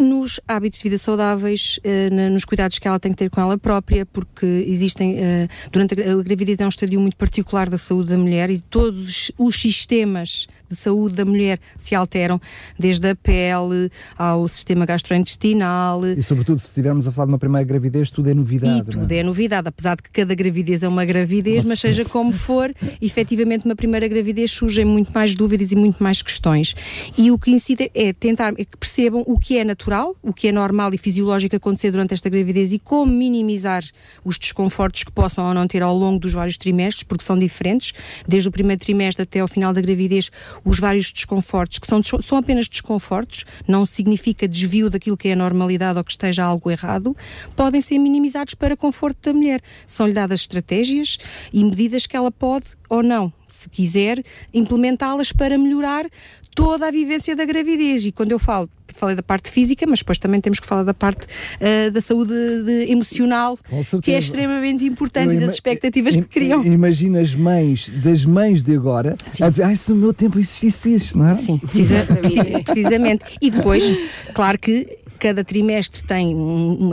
[0.00, 3.58] nos hábitos de vida saudáveis, uh, nos cuidados que ela tem que ter com ela
[3.58, 8.18] própria, porque existem, uh, durante a gravidez é um estadio muito particular da saúde da
[8.18, 12.40] mulher e todos os sistemas de saúde da mulher se alteram,
[12.78, 16.06] desde a pele ao sistema gastrointestinal.
[16.06, 18.78] E sobretudo se estivermos a falar de uma primeira gravidez, tudo é novidade.
[18.78, 19.18] E tudo é?
[19.18, 19.22] é?
[19.22, 23.64] novidade, apesar de que cada gravidez é uma gravidez, Nossa, mas seja como for, efetivamente
[23.64, 26.74] uma primeira gravidez surgem muito mais dúvidas e muito mais questões.
[27.18, 30.48] E o que incide é tentar é que percebam o que é natural, o que
[30.48, 33.82] é normal e fisiológico acontecer durante esta gravidez e como minimizar
[34.24, 37.92] os desconfortos que possam ou não ter ao longo dos vários trimestres, porque são diferentes,
[38.26, 40.30] desde o primeiro trimestre até ao final da gravidez,
[40.64, 45.36] os vários desconfortos, que são, são apenas desconfortos, não significa desvio daquilo que é a
[45.36, 47.16] normalidade ou que esteja algo errado,
[47.56, 49.60] podem ser minimizados para conforto da mulher.
[49.86, 51.18] São-lhe dadas estratégias
[51.52, 56.06] e medidas que ela pode ou não, se quiser, implementá-las para melhorar
[56.54, 58.04] toda a vivência da gravidez.
[58.04, 60.94] E quando eu falo, falei da parte física, mas depois também temos que falar da
[60.94, 63.58] parte uh, da saúde de, emocional,
[64.02, 66.64] que é extremamente importante e das expectativas que criam.
[66.64, 69.44] Imagina as mães, das mães de agora, Sim.
[69.44, 71.34] a dizer, ai, se no meu tempo existisse isto, não é?
[71.40, 72.06] Sim, precisa,
[72.64, 73.24] precisamente.
[73.40, 73.84] E depois,
[74.34, 76.34] claro que cada trimestre tem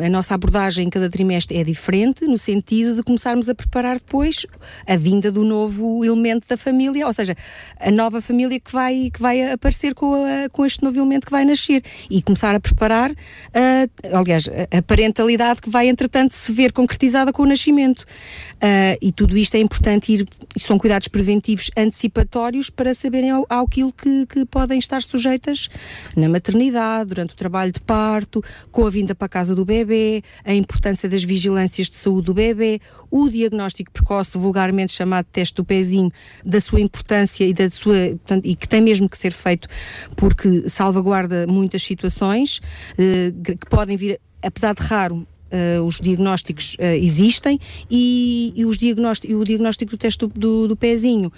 [0.05, 4.45] a nossa abordagem em cada trimestre é diferente no sentido de começarmos a preparar depois
[4.85, 7.35] a vinda do novo elemento da família, ou seja,
[7.79, 11.31] a nova família que vai que vai aparecer com, a, com este novo elemento que
[11.31, 13.11] vai nascer e começar a preparar,
[13.53, 18.01] a, aliás, a parentalidade que vai entretanto se ver concretizada com o nascimento.
[18.01, 23.93] Uh, e tudo isto é importante ir, são cuidados preventivos antecipatórios para saberem ao, aquilo
[23.93, 25.69] que, que podem estar sujeitas
[26.15, 27.79] na maternidade, durante o trabalho de
[28.17, 32.25] parto, com a vinda para a casa do bebê, a importância das vigilâncias de saúde
[32.25, 36.11] do bebê, o diagnóstico precoce, vulgarmente chamado teste do pezinho,
[36.43, 39.67] da sua importância e da sua portanto, e que tem mesmo que ser feito
[40.15, 46.83] porque salvaguarda muitas situações uh, que podem vir, apesar de raro, Uh, os diagnósticos uh,
[47.01, 47.57] existem
[47.89, 51.31] e, e, os diagnóstico, e o diagnóstico do teste do, do, do, pezinho,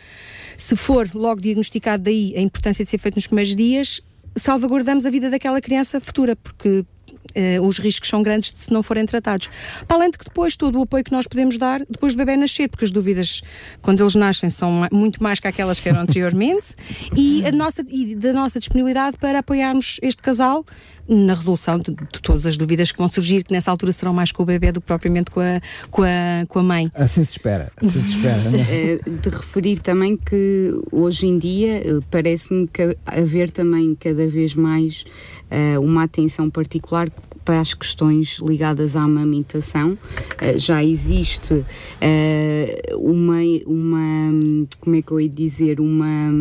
[0.58, 4.02] se for logo diagnosticado daí a importância de ser feito nos primeiros dias,
[4.36, 6.86] salvaguardamos a vida daquela criança futura, porque
[7.30, 9.50] Uh, os riscos são grandes se não forem tratados.
[9.88, 12.36] Para além de que depois todo o apoio que nós podemos dar depois do bebê
[12.36, 13.42] nascer, porque as dúvidas
[13.84, 16.74] quando eles nascem são muito mais que aquelas que eram anteriormente,
[17.16, 20.66] e, a nossa, e da nossa disponibilidade para apoiarmos este casal
[21.10, 24.32] na resolução de, de, todas as dúvidas que vão surgir, que nessa altura serão mais
[24.32, 26.92] com o bebê do que propriamente com a, com a, com a mãe.
[26.94, 27.72] Assim se espera.
[27.78, 28.40] Assim se espera
[28.72, 29.00] é?
[29.10, 35.04] de referir também que hoje em dia eh, parece-me que haver também cada vez mais
[35.50, 37.10] uh, uma atenção particular
[37.44, 39.94] para as questões ligadas à amamentação.
[39.94, 41.66] Uh, já existe uh,
[42.98, 46.32] uma, uma, como é que eu ia dizer, uma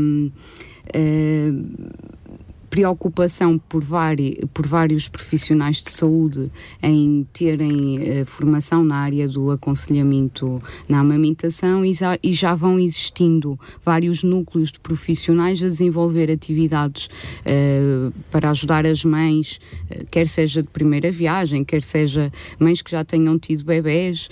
[2.70, 6.50] preocupação por, vari, por vários profissionais de saúde
[6.82, 12.78] em terem uh, formação na área do aconselhamento na amamentação e já, e já, vão
[12.78, 19.58] existindo vários núcleos de profissionais a desenvolver atividades uh, para ajudar as mães,
[19.90, 24.28] uh, quer seja de primeira viagem, quer seja mães que já tenham tido bebés,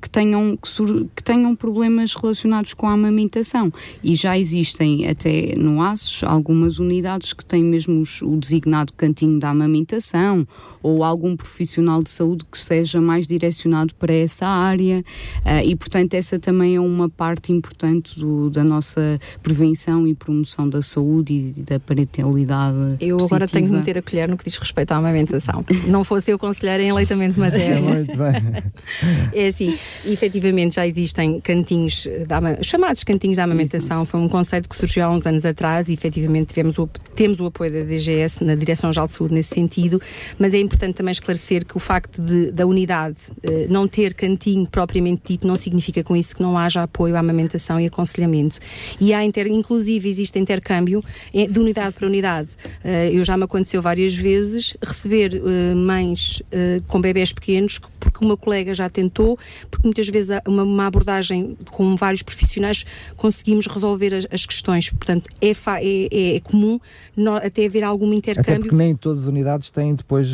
[0.00, 3.72] que, tenham, que, sur, que tenham problemas relacionados com a amamentação.
[4.02, 9.50] E já existem até no ASOS algumas unidades que têm mesmo o designado cantinho da
[9.50, 10.46] amamentação
[10.82, 15.04] ou algum profissional de saúde que seja mais direcionado para essa área
[15.44, 20.68] uh, e, portanto, essa também é uma parte importante do, da nossa prevenção e promoção
[20.68, 22.96] da saúde e da parentalidade.
[23.00, 23.24] Eu positiva.
[23.24, 25.64] agora tenho que meter a colher no que diz respeito à amamentação.
[25.86, 27.94] Não fosse eu conselheira em aleitamento materno.
[27.94, 28.62] Muito bem.
[29.32, 29.74] É assim,
[30.06, 35.10] efetivamente já existem cantinhos, da, chamados cantinhos da amamentação, foi um conceito que surgiu há
[35.10, 39.12] uns anos atrás e efetivamente tivemos o, temos o apoio da DGS na Direção-Geral de
[39.12, 40.00] Saúde nesse sentido,
[40.38, 44.68] mas é importante também esclarecer que o facto de, da unidade eh, não ter cantinho
[44.68, 48.58] propriamente dito não significa com isso que não haja apoio à amamentação e aconselhamento.
[49.00, 52.48] E há, inter, inclusive, existe intercâmbio eh, de unidade para unidade.
[52.84, 55.42] Eh, eu já me aconteceu várias vezes receber
[55.74, 56.42] mães
[56.86, 59.38] com bebés pequenos porque uma colega já tentou,
[59.70, 62.84] porque muitas vezes uma, uma abordagem com vários profissionais
[63.16, 64.90] conseguimos resolver as, as questões.
[64.90, 66.80] Portanto, é, é, é comum
[67.28, 68.52] no, até haver algum intercâmbio.
[68.52, 70.28] Até porque nem todas as unidades têm depois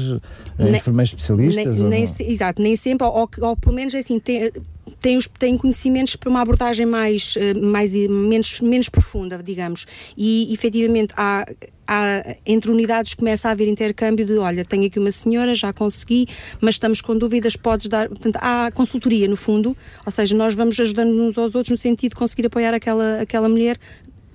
[0.58, 1.78] eh, enfermeiros especialistas.
[1.78, 4.52] Nem, nem se, exato, nem sempre, ou, ou, pelo menos é assim, tem,
[5.00, 9.86] tem, os, tem conhecimentos para uma abordagem mais, eh, mais menos, menos profunda, digamos.
[10.16, 11.46] E efetivamente há,
[11.86, 16.26] há, entre unidades começa a haver intercâmbio de olha, tenho aqui uma senhora, já consegui,
[16.60, 18.08] mas estamos com dúvidas, podes dar.
[18.08, 22.10] Portanto, há consultoria no fundo, ou seja, nós vamos ajudando uns aos outros no sentido
[22.10, 23.78] de conseguir apoiar aquela, aquela mulher,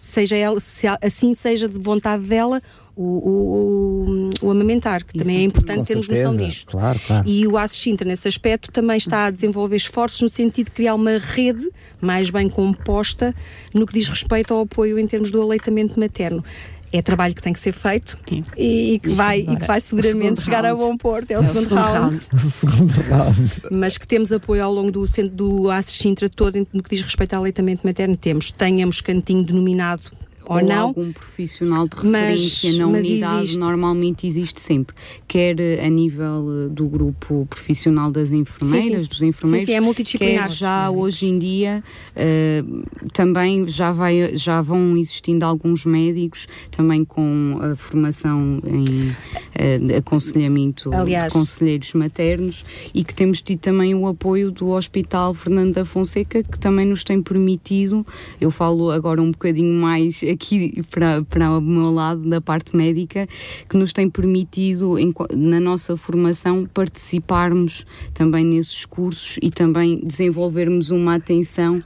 [0.04, 2.62] seja ela, se assim seja de vontade dela
[2.96, 6.28] o, o, o, amamentar, que Isso também é importante termos certeza.
[6.28, 6.72] noção disto.
[6.72, 7.30] Claro, claro.
[7.30, 10.96] E o ASES Sintra, nesse aspecto, também está a desenvolver esforços no sentido de criar
[10.96, 11.70] uma rede
[12.02, 13.34] mais bem composta
[13.74, 16.44] no que diz respeito ao apoio em termos do aleitamento materno
[16.92, 20.42] é trabalho que tem que ser feito e, e, que, vai, e que vai seguramente
[20.42, 20.82] chegar round.
[20.82, 21.32] a bom porto.
[21.32, 22.00] É o, é segundo, segundo round.
[22.00, 22.28] round.
[22.34, 23.62] o segundo round.
[23.72, 27.02] Mas que temos apoio ao longo do centro do ASES Sintra todo no que diz
[27.02, 28.18] respeito ao aleitamento materno.
[28.18, 30.04] Temos, tenhamos cantinho denominado
[30.50, 30.88] ou, ou não.
[30.88, 33.60] algum profissional de referência mas, na unidade existe.
[33.60, 34.96] normalmente existe sempre,
[35.28, 39.10] quer a nível eh, do grupo profissional das enfermeiras, sim, sim.
[39.10, 40.48] dos enfermeiros, sim, é multidisciplinar.
[40.48, 41.84] quer já hoje em dia
[42.16, 42.84] uh,
[43.14, 50.92] também já, vai, já vão existindo alguns médicos também com a formação em uh, aconselhamento
[50.92, 55.86] Aliás, de conselheiros maternos e que temos tido também o apoio do Hospital Fernando da
[55.86, 58.04] Fonseca que também nos tem permitido,
[58.42, 63.28] eu falo agora um bocadinho mais aqui para, para o meu lado da parte médica,
[63.70, 64.96] que nos tem permitido,
[65.36, 71.80] na nossa formação, participarmos também nesses cursos e também desenvolvermos uma atenção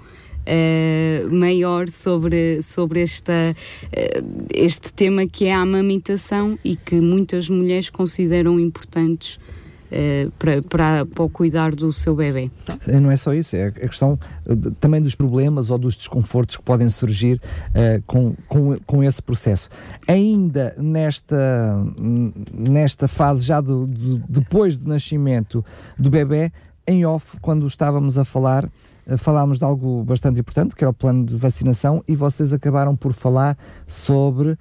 [0.45, 7.47] Uh, maior sobre, sobre esta, uh, este tema que é a amamentação e que muitas
[7.47, 9.39] mulheres consideram importantes
[9.95, 12.49] eh, para, para, para cuidar do seu bebê.
[12.99, 14.17] Não é só isso, é a questão
[14.47, 17.39] eh, também dos problemas ou dos desconfortos que podem surgir
[17.69, 19.69] uh, com, com, com esse processo.
[20.07, 21.77] Ainda nesta,
[22.51, 25.63] nesta fase, já do, do, depois do nascimento
[25.95, 26.51] do bebê,
[26.87, 28.67] em off, quando estávamos a falar,
[29.19, 33.13] falámos de algo bastante importante, que era o plano de vacinação, e vocês acabaram por
[33.13, 34.57] falar sobre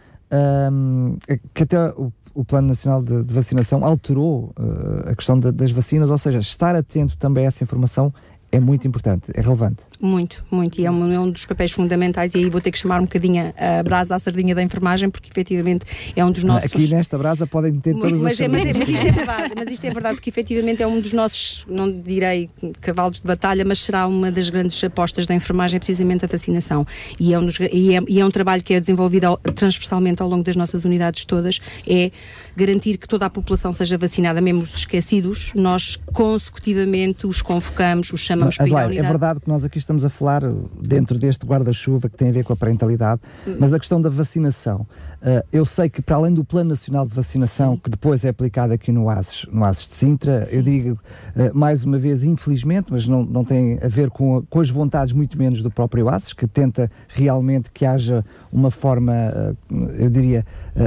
[0.70, 1.16] um,
[1.54, 5.70] que até o o Plano Nacional de, de Vacinação alterou uh, a questão de, das
[5.70, 8.12] vacinas, ou seja, estar atento também a essa informação
[8.50, 9.82] é muito importante, é relevante.
[10.04, 12.78] Muito, muito, e é um, é um, dos papéis fundamentais, e aí vou ter que
[12.78, 15.86] chamar um bocadinho a brasa à sardinha da enfermagem, porque efetivamente
[16.16, 16.64] é um dos nossos.
[16.64, 19.52] Aqui nesta brasa podem ter todas mas, as é, mas, é, mas, isto é verdade,
[19.56, 22.50] mas isto é verdade, porque efetivamente é um dos nossos, não direi
[22.80, 26.84] cavalos de batalha, mas será uma das grandes apostas da enfermagem, é precisamente a vacinação.
[27.20, 30.20] E é um, dos, e é, e é um trabalho que é desenvolvido ao, transversalmente
[30.20, 32.10] ao longo das nossas unidades todas, é
[32.56, 38.20] garantir que toda a população seja vacinada, mesmo os esquecidos, nós consecutivamente os convocamos, os
[38.20, 40.42] chamamos para Adelaide, É verdade que nós aqui estamos a falar
[40.80, 43.20] dentro deste guarda-chuva que tem a ver com a parentalidade,
[43.58, 44.86] mas a questão da vacinação,
[45.20, 47.80] uh, eu sei que para além do Plano Nacional de Vacinação, Sim.
[47.84, 50.56] que depois é aplicado aqui no ASES, no ASES de Sintra, Sim.
[50.56, 54.42] eu digo uh, mais uma vez, infelizmente, mas não, não tem a ver com, a,
[54.42, 59.12] com as vontades muito menos do próprio ASES, que tenta realmente que haja uma forma,
[59.12, 60.46] uh, eu diria,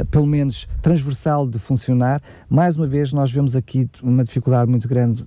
[0.10, 2.22] pelo menos transversal de funcionar.
[2.50, 5.26] Mais uma vez, nós vemos aqui uma dificuldade muito grande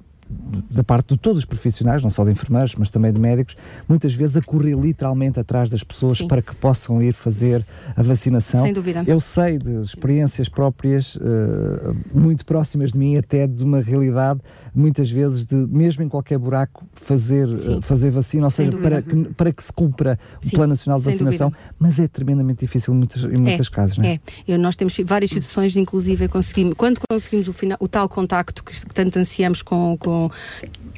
[0.70, 3.56] da parte de todos os profissionais, não só de enfermeiros, mas também de médicos,
[3.88, 6.28] muitas vezes a correr literalmente atrás das pessoas Sim.
[6.28, 7.64] para que possam ir fazer
[7.96, 8.62] a vacinação.
[8.62, 9.04] Sem dúvida.
[9.06, 14.40] Eu sei de experiências próprias uh, muito próximas de mim, até de uma realidade,
[14.74, 19.24] muitas vezes, de mesmo em qualquer buraco, fazer, uh, fazer vacina, ou seja, para que,
[19.34, 21.74] para que se cumpra o Plano Nacional de Vacinação, dúvida.
[21.78, 23.98] mas é tremendamente difícil em muitos, em muitos é, casos.
[23.98, 24.14] Não é?
[24.14, 24.20] é.
[24.46, 28.72] Eu, nós temos várias situações, inclusive, conseguimos, quando conseguimos o, final, o tal contacto que,
[28.72, 30.17] que tanto ansiamos com, com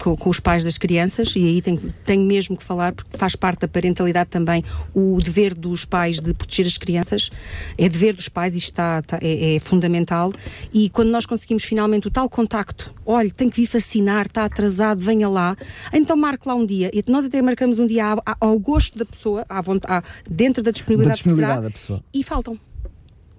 [0.01, 3.37] com, com, os pais das crianças, e aí tenho, tenho mesmo que falar, porque faz
[3.37, 4.65] parte da parentalidade também
[4.95, 7.31] o dever dos pais de proteger as crianças,
[7.77, 10.33] é dever dos pais e está, está é, é, fundamental.
[10.73, 15.01] E quando nós conseguimos finalmente o tal contacto, olha, tem que vir vacinar, está atrasado,
[15.01, 15.57] venha lá,
[15.93, 16.91] então marque lá um dia.
[16.93, 20.71] E nós até marcamos um dia ao, ao gosto da pessoa, à vontade, dentro da
[20.71, 22.05] disponibilidade, da disponibilidade da pessoa.
[22.15, 22.59] e faltam.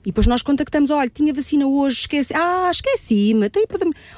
[0.04, 3.48] E depois nós contactamos, olha, tinha vacina hoje, esqueci, ah, esqueci-me.
[3.48, 3.64] Então,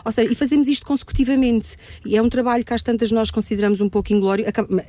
[0.05, 1.75] ou seja, e fazemos isto consecutivamente.
[2.05, 4.45] E é um trabalho que às tantas nós consideramos um pouco inglório,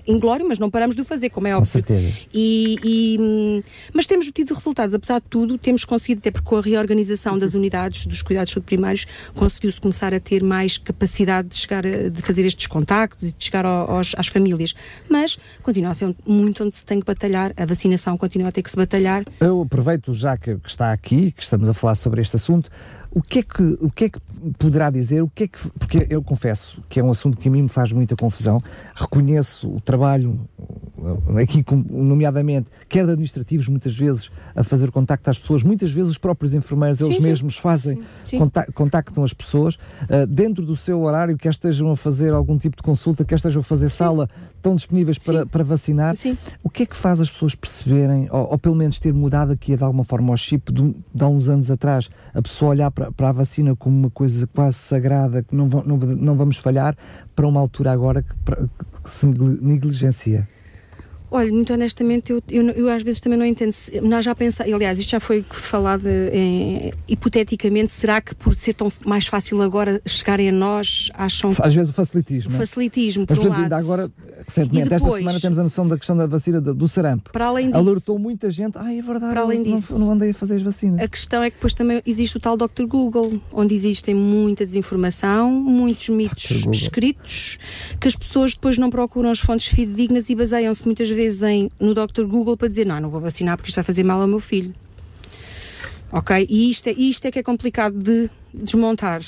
[0.06, 1.70] inglório, mas não paramos de o fazer, como é óbvio.
[1.70, 2.12] Com certeza.
[2.32, 6.60] E, e, mas temos tido resultados, apesar de tudo, temos conseguido, até porque com a
[6.60, 12.08] reorganização das unidades dos cuidados primários, conseguiu-se começar a ter mais capacidade de chegar a,
[12.08, 14.74] de fazer estes contactos e de chegar aos, às famílias.
[15.08, 18.62] Mas continua a ser muito onde se tem que batalhar, a vacinação continua a ter
[18.62, 19.24] que se batalhar.
[19.40, 22.70] Eu aproveito já que, que está está aqui, que estamos a falar sobre este assunto,
[23.10, 24.20] o que é que, o que, é que
[24.58, 27.50] poderá dizer, o que é que, porque eu confesso que é um assunto que a
[27.50, 28.62] mim me faz muita confusão,
[28.94, 30.38] reconheço o trabalho,
[31.40, 36.18] aqui nomeadamente, quer de administrativos muitas vezes a fazer contacto às pessoas, muitas vezes os
[36.18, 38.40] próprios enfermeiros, eles sim, mesmos fazem, sim,
[38.74, 42.82] contactam as pessoas, uh, dentro do seu horário, quer estejam a fazer algum tipo de
[42.82, 46.14] consulta, quer estejam a fazer sala, estão disponíveis para, para vacinar.
[46.62, 49.76] O que é que faz as pessoas perceberem, ou, ou pelo menos ter mudado aqui
[49.76, 53.12] de alguma forma o chip de, de há uns anos atrás, a pessoa olhar para,
[53.12, 56.96] para a vacina como uma coisa quase sagrada, que não, não, não vamos falhar,
[57.34, 58.34] para uma altura agora que,
[59.02, 60.48] que se negligencia?
[61.36, 63.74] Olha, muito honestamente, eu, eu, eu, às vezes também não entendo.
[64.04, 68.86] Nós já pensamos, aliás, isto já foi falado em, hipoteticamente, será que por ser tão
[69.04, 71.50] mais fácil agora chegarem a nós, acham.
[71.60, 72.54] Às vezes o facilitismo.
[72.54, 73.62] O facilitismo, Mas, por um lado.
[73.64, 74.08] ainda agora,
[74.46, 77.32] recentemente, depois, esta semana temos a noção da questão da vacina do, do sarampo.
[77.32, 77.78] Para além disso.
[77.78, 78.78] Alertou muita gente.
[78.78, 81.02] Ah, é verdade, para além não, disso, não andei a fazer as vacinas.
[81.02, 82.84] A questão é que depois também existe o tal Dr.
[82.86, 87.58] Google, onde existem muita desinformação, muitos mitos escritos,
[87.98, 91.94] que as pessoas depois não procuram as fontes fidedignas e baseiam-se muitas vezes em, no
[91.94, 92.24] Dr.
[92.24, 94.74] Google para dizer: não, não vou vacinar porque isto vai fazer mal ao meu filho.
[96.12, 96.46] Ok?
[96.48, 99.20] E isto é, isto é que é complicado de desmontar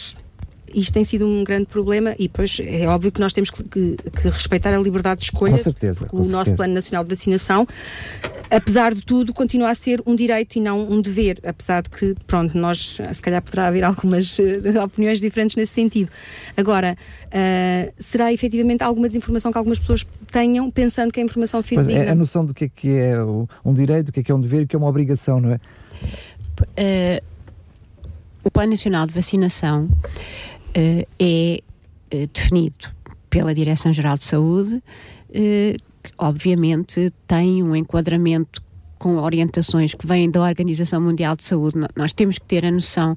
[0.75, 3.97] isto tem sido um grande problema e depois é óbvio que nós temos que, que,
[3.97, 5.53] que respeitar a liberdade de escolha.
[5.53, 6.07] Com certeza.
[6.07, 6.37] Com o certeza.
[6.37, 7.67] nosso Plano Nacional de Vacinação,
[8.51, 12.15] apesar de tudo, continua a ser um direito e não um dever, apesar de que,
[12.27, 14.43] pronto, nós, se calhar poderá haver algumas uh,
[14.85, 16.11] opiniões diferentes nesse sentido.
[16.57, 16.97] Agora,
[17.27, 22.05] uh, será efetivamente alguma desinformação que algumas pessoas tenham, pensando que a informação fidedigna...
[22.05, 23.17] É a noção do que é que é
[23.65, 25.41] um direito, do que é que é um dever e o que é uma obrigação,
[25.41, 25.61] não é?
[26.61, 27.37] Uh,
[28.45, 29.89] o Plano Nacional de Vacinação
[30.77, 31.63] uh, é
[32.15, 32.95] uh, definido
[33.31, 34.83] pela Direção-Geral de Saúde,
[35.29, 38.63] que obviamente tem um enquadramento
[38.99, 41.77] com orientações que vêm da Organização Mundial de Saúde.
[41.95, 43.17] Nós temos que ter a noção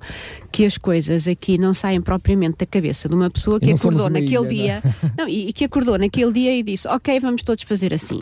[0.52, 4.36] que as coisas aqui não saem propriamente da cabeça de uma pessoa que acordou naquele
[4.36, 5.12] ilha, dia não?
[5.26, 8.20] não, e, e, que acordou naquele dia e disse, ok, vamos todos fazer assim.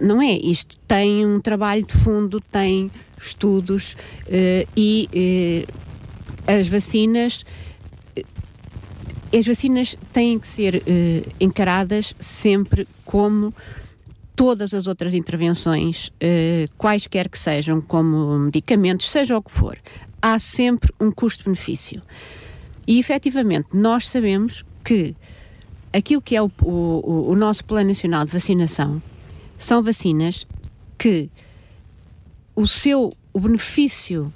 [0.00, 0.32] Não é?
[0.32, 3.94] Isto tem um trabalho de fundo, tem estudos
[4.26, 7.44] uh, e uh, as vacinas
[9.32, 13.54] as vacinas têm que ser uh, encaradas sempre como
[14.34, 19.78] todas as outras intervenções, uh, quaisquer que sejam, como medicamentos, seja o que for.
[20.20, 22.02] Há sempre um custo-benefício.
[22.86, 25.16] E efetivamente, nós sabemos que
[25.92, 29.02] aquilo que é o, o, o nosso Plano Nacional de Vacinação
[29.58, 30.46] são vacinas
[30.98, 31.30] que
[32.54, 34.32] o seu o benefício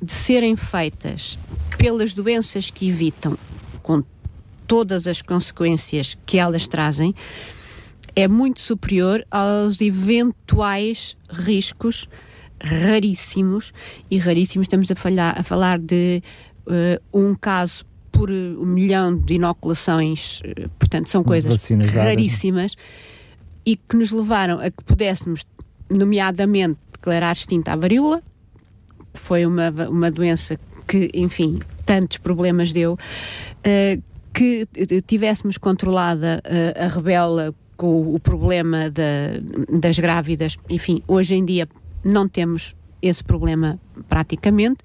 [0.00, 1.38] de serem feitas
[1.76, 3.36] pelas doenças que evitam,
[3.82, 4.02] com
[4.68, 7.14] todas as consequências que elas trazem,
[8.14, 12.08] é muito superior aos eventuais riscos
[12.60, 13.72] raríssimos,
[14.10, 16.22] e raríssimos estamos a, falhar, a falar de
[16.66, 22.74] uh, um caso por um milhão de inoculações, uh, portanto são coisas raríssimas,
[23.64, 25.44] e que nos levaram a que pudéssemos,
[25.88, 28.22] nomeadamente, declarar extinta a varíola,
[29.14, 34.02] que foi uma, uma doença que, enfim, tantos problemas deu, uh,
[34.38, 34.68] que
[35.04, 39.02] tivéssemos controlada uh, a rebela com o problema da,
[39.80, 41.68] das grávidas, enfim, hoje em dia
[42.04, 44.78] não temos esse problema praticamente.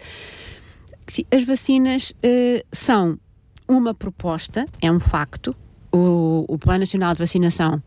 [1.31, 3.19] As vacinas uh, são
[3.67, 5.55] uma proposta, é um facto.
[5.91, 7.79] O, o Plano Nacional de Vacinação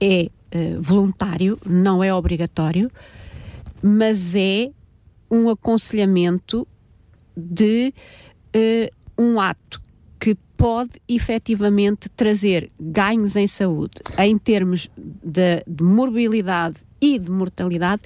[0.00, 2.90] é uh, voluntário, não é obrigatório,
[3.82, 4.70] mas é
[5.30, 6.66] um aconselhamento
[7.36, 7.92] de
[9.16, 9.80] um ato
[10.60, 18.02] pode efetivamente trazer ganhos em saúde, em termos de, de morbilidade e de mortalidade,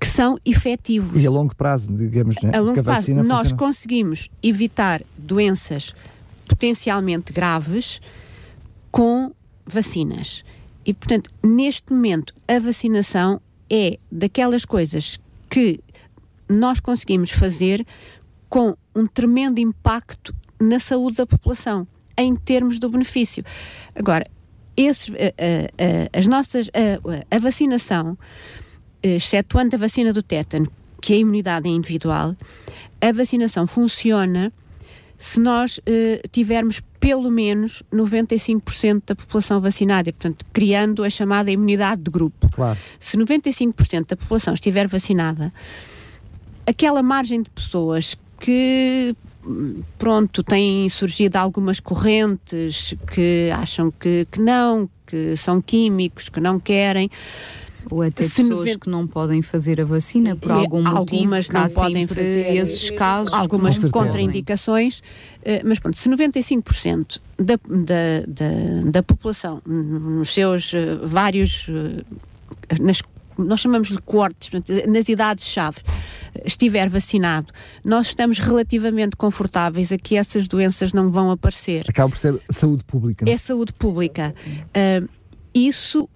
[0.00, 1.22] que são efetivos.
[1.22, 2.56] E a longo prazo, digamos, né?
[2.56, 3.56] A longo prazo, a nós funciona.
[3.58, 5.94] conseguimos evitar doenças
[6.46, 8.00] potencialmente graves
[8.90, 9.30] com
[9.66, 10.42] vacinas.
[10.86, 15.80] E, portanto, neste momento, a vacinação é daquelas coisas que
[16.48, 17.86] nós conseguimos fazer
[18.48, 21.86] com um tremendo impacto na saúde da população,
[22.16, 23.44] em termos do benefício.
[23.94, 24.26] Agora,
[24.76, 26.68] esses, uh, uh, uh, as nossas,
[27.30, 28.16] a vacinação,
[29.02, 32.36] excetuando a vacina do tétano, que a imunidade é individual,
[33.00, 34.52] a vacinação funciona
[35.16, 35.80] se nós
[36.30, 42.48] tivermos pelo menos 95% da população vacinada, e, portanto, criando a chamada imunidade de grupo.
[42.50, 42.78] Claro.
[43.00, 45.52] Se 95% da população estiver vacinada,
[46.66, 49.16] aquela margem de pessoas que
[49.98, 56.58] pronto, têm surgido algumas correntes que acham que, que não, que são químicos, que não
[56.58, 57.10] querem.
[57.90, 60.96] Ou até se pessoas que não podem fazer a vacina por algum motivo.
[60.96, 63.32] Algumas não podem fazer esses casos.
[63.32, 65.02] Algumas contraindicações.
[65.42, 71.68] Eh, mas pronto, se 95% da, da, da, da população, nos seus eh, vários.
[71.68, 73.00] Eh, nas
[73.38, 74.50] nós chamamos de cortes,
[74.86, 75.78] nas idades-chave,
[76.44, 77.52] estiver vacinado,
[77.84, 81.84] nós estamos relativamente confortáveis a que essas doenças não vão aparecer.
[81.88, 83.24] Acaba por ser saúde pública.
[83.24, 83.32] Não?
[83.32, 84.34] É saúde pública.
[84.68, 85.08] Uh,
[85.54, 86.08] isso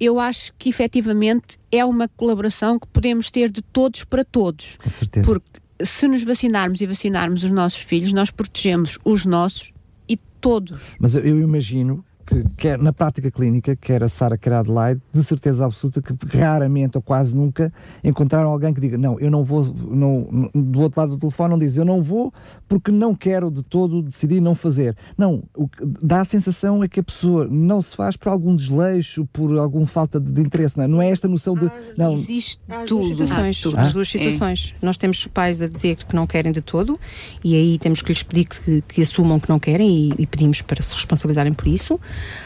[0.00, 4.76] eu acho que efetivamente é uma colaboração que podemos ter de todos para todos.
[4.76, 5.24] Com certeza.
[5.24, 9.72] Porque se nos vacinarmos e vacinarmos os nossos filhos, nós protegemos os nossos
[10.08, 10.96] e todos.
[10.98, 15.22] Mas eu imagino que quer, na prática clínica, quer a Sara, quer a Adelaide, de
[15.22, 17.72] certeza absoluta que raramente ou quase nunca
[18.02, 21.58] encontraram alguém que diga, não, eu não vou, não, do outro lado do telefone não
[21.58, 22.32] diz, eu não vou
[22.66, 24.96] porque não quero de todo decidir não fazer.
[25.16, 28.56] Não, o que dá a sensação é que a pessoa não se faz por algum
[28.56, 30.88] desleixo, por alguma falta de, de interesse, não é?
[30.88, 31.70] Não é esta noção de...
[31.96, 33.14] não, existe tudo.
[33.14, 34.74] Duas situações, ah, As duas situações.
[34.80, 34.86] É.
[34.86, 36.98] Nós temos pais a dizer que não querem de todo
[37.42, 40.62] e aí temos que lhes pedir que, que assumam que não querem e, e pedimos
[40.62, 42.00] para se responsabilizarem por isso.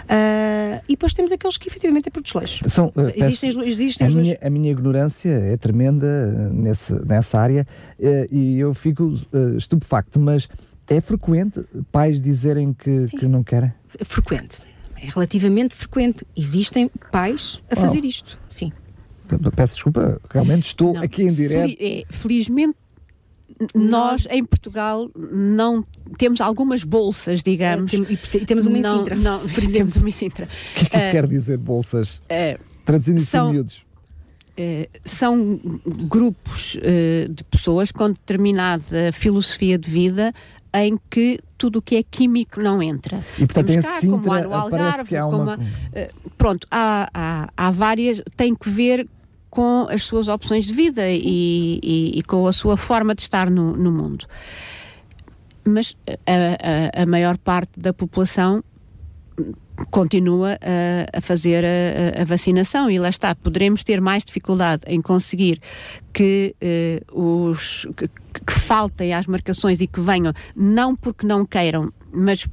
[0.04, 2.68] Uh, e depois temos aqueles que efetivamente é por desleixo.
[2.68, 7.40] São, uh, existem, peço, existem a, minha, a minha ignorância é tremenda eh, nesse, nessa
[7.40, 7.66] área
[7.98, 9.14] uh, e eu fico
[9.56, 10.48] estupefacto, mas
[10.88, 13.72] é frequente pais dizerem que, que não querem?
[14.02, 14.60] Frequente.
[15.00, 16.26] É relativamente frequente.
[16.36, 18.06] Existem pais a fazer oh.
[18.06, 18.72] isto, sim.
[19.54, 21.02] Peço desculpa, realmente estou não.
[21.02, 21.76] aqui em direto.
[21.78, 22.76] É, felizmente
[23.74, 25.84] nós em Portugal não
[26.16, 27.92] temos algumas bolsas, digamos.
[27.92, 29.16] É, e temos uma não, em.
[29.16, 29.72] Não, por exemplo.
[29.72, 30.46] temos uma em Sintra.
[30.46, 32.18] O que é que isso uh, quer dizer, bolsas?
[32.18, 33.88] Uh, Traduzindo isso em miúdos.
[34.58, 40.32] Uh, são grupos uh, de pessoas com determinada filosofia de vida
[40.74, 43.18] em que tudo o que é químico não entra.
[43.36, 45.56] E portanto Temos cá, Sintra, como há no Algarve, há uma...
[45.56, 49.06] uh, pronto, há, há, há várias, tem que ver
[49.50, 53.50] com as suas opções de vida e, e, e, com a sua forma de estar
[53.50, 54.26] no, no mundo.
[55.64, 55.96] Mas
[56.26, 58.62] a, a, a, maior parte da população
[59.90, 65.60] continua a, a fazer a, vacinação e lá está, poderemos ter mais dificuldade em conseguir
[66.12, 66.54] que
[67.12, 72.48] uh, os que, que faltem às marcações e que venham, não porque não queiram, mas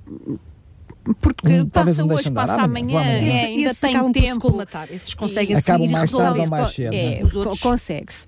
[1.22, 3.22] porque hum, passa hoje, passa amanhã, amanhã.
[3.22, 4.58] É, ainda Esse tem tempo.
[4.92, 6.94] Esses conseguem acabam mais tarde ou mais cedo.
[6.94, 7.24] É, é?
[7.62, 8.26] consegue-se.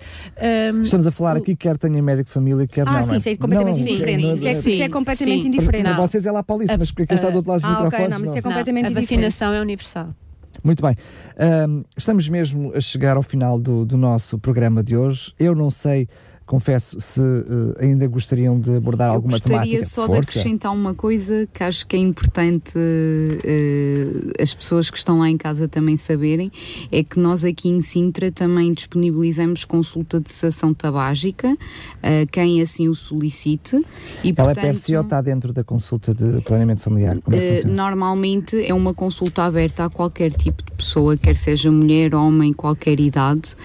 [0.74, 3.00] Um, Estamos a falar aqui, quer tenha médico de família, quer ah, não.
[3.00, 4.24] Ah, sim, isso é completamente não, indiferente.
[4.24, 5.84] Não, isso, é, sim, isso é completamente sim, indiferente.
[5.84, 7.74] Para vocês é lá para ali, mas porque quem está do outro lado dos ah,
[7.74, 7.96] microfones.
[7.96, 10.10] Okay, não, mas isso é completamente A vacinação é universal.
[10.64, 10.96] Muito bem.
[11.68, 15.34] Um, estamos mesmo a chegar ao final do, do nosso programa de hoje.
[15.40, 16.08] Eu não sei
[16.48, 19.76] confesso, se uh, ainda gostariam de abordar Eu alguma temática.
[19.76, 20.22] Eu gostaria só Força.
[20.22, 25.30] de acrescentar uma coisa que acho que é importante uh, as pessoas que estão lá
[25.30, 26.50] em casa também saberem,
[26.90, 32.88] é que nós aqui em Sintra também disponibilizamos consulta de sessão tabágica, uh, quem assim
[32.88, 33.76] o solicite.
[34.24, 37.18] E, Ela portanto, é PSI ou está dentro da consulta de planeamento familiar?
[37.32, 42.54] É normalmente é uma consulta aberta a qualquer tipo de pessoa, quer seja mulher, homem,
[42.54, 43.56] qualquer idade,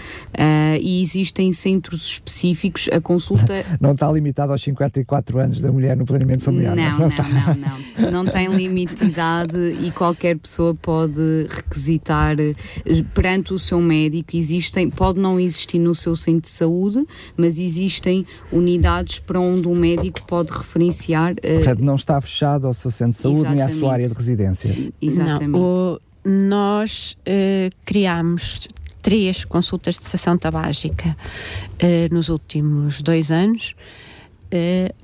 [0.80, 3.64] e existem centros específicos a consulta.
[3.80, 6.76] Não está limitado aos 54 anos da mulher no planeamento familiar.
[6.76, 8.24] Não, não, não, não, não.
[8.24, 12.54] Não tem limite de idade e qualquer pessoa pode requisitar eh,
[13.14, 14.36] perante o seu médico.
[14.36, 17.06] Existem, pode não existir no seu centro de saúde,
[17.36, 21.34] mas existem unidades para onde o médico pode referenciar.
[21.42, 23.66] Eh, Portanto, não está fechado ao seu centro de saúde Exatamente.
[23.66, 24.92] nem à sua área de residência.
[25.00, 25.48] Exatamente.
[25.48, 28.68] Não, o, nós uh, criamos
[29.02, 31.16] três consultas de sessão tabágica
[31.82, 33.74] uh, nos últimos dois anos.
[34.46, 34.94] Uh,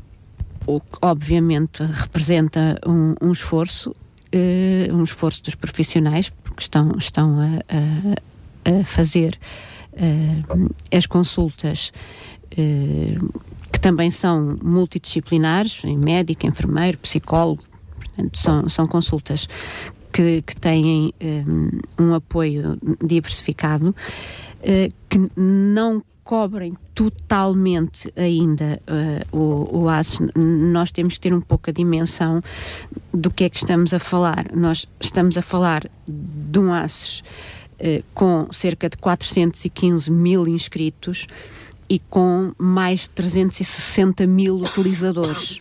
[0.66, 7.36] o que obviamente representa um, um esforço, uh, um esforço dos profissionais, porque estão, estão
[7.40, 9.38] a, a, a fazer
[10.96, 11.92] as consultas
[13.72, 17.64] que também são multidisciplinares, médico, enfermeiro, psicólogo,
[17.96, 19.48] portanto, são, são consultas
[20.18, 28.82] que, que têm um, um apoio diversificado, uh, que não cobrem totalmente ainda
[29.32, 32.42] uh, o, o ASES, nós temos que ter um pouco a dimensão
[33.14, 34.46] do que é que estamos a falar.
[34.52, 37.20] Nós estamos a falar de um ASES
[37.78, 41.28] uh, com cerca de 415 mil inscritos
[41.88, 45.60] e com mais de 360 mil utilizadores.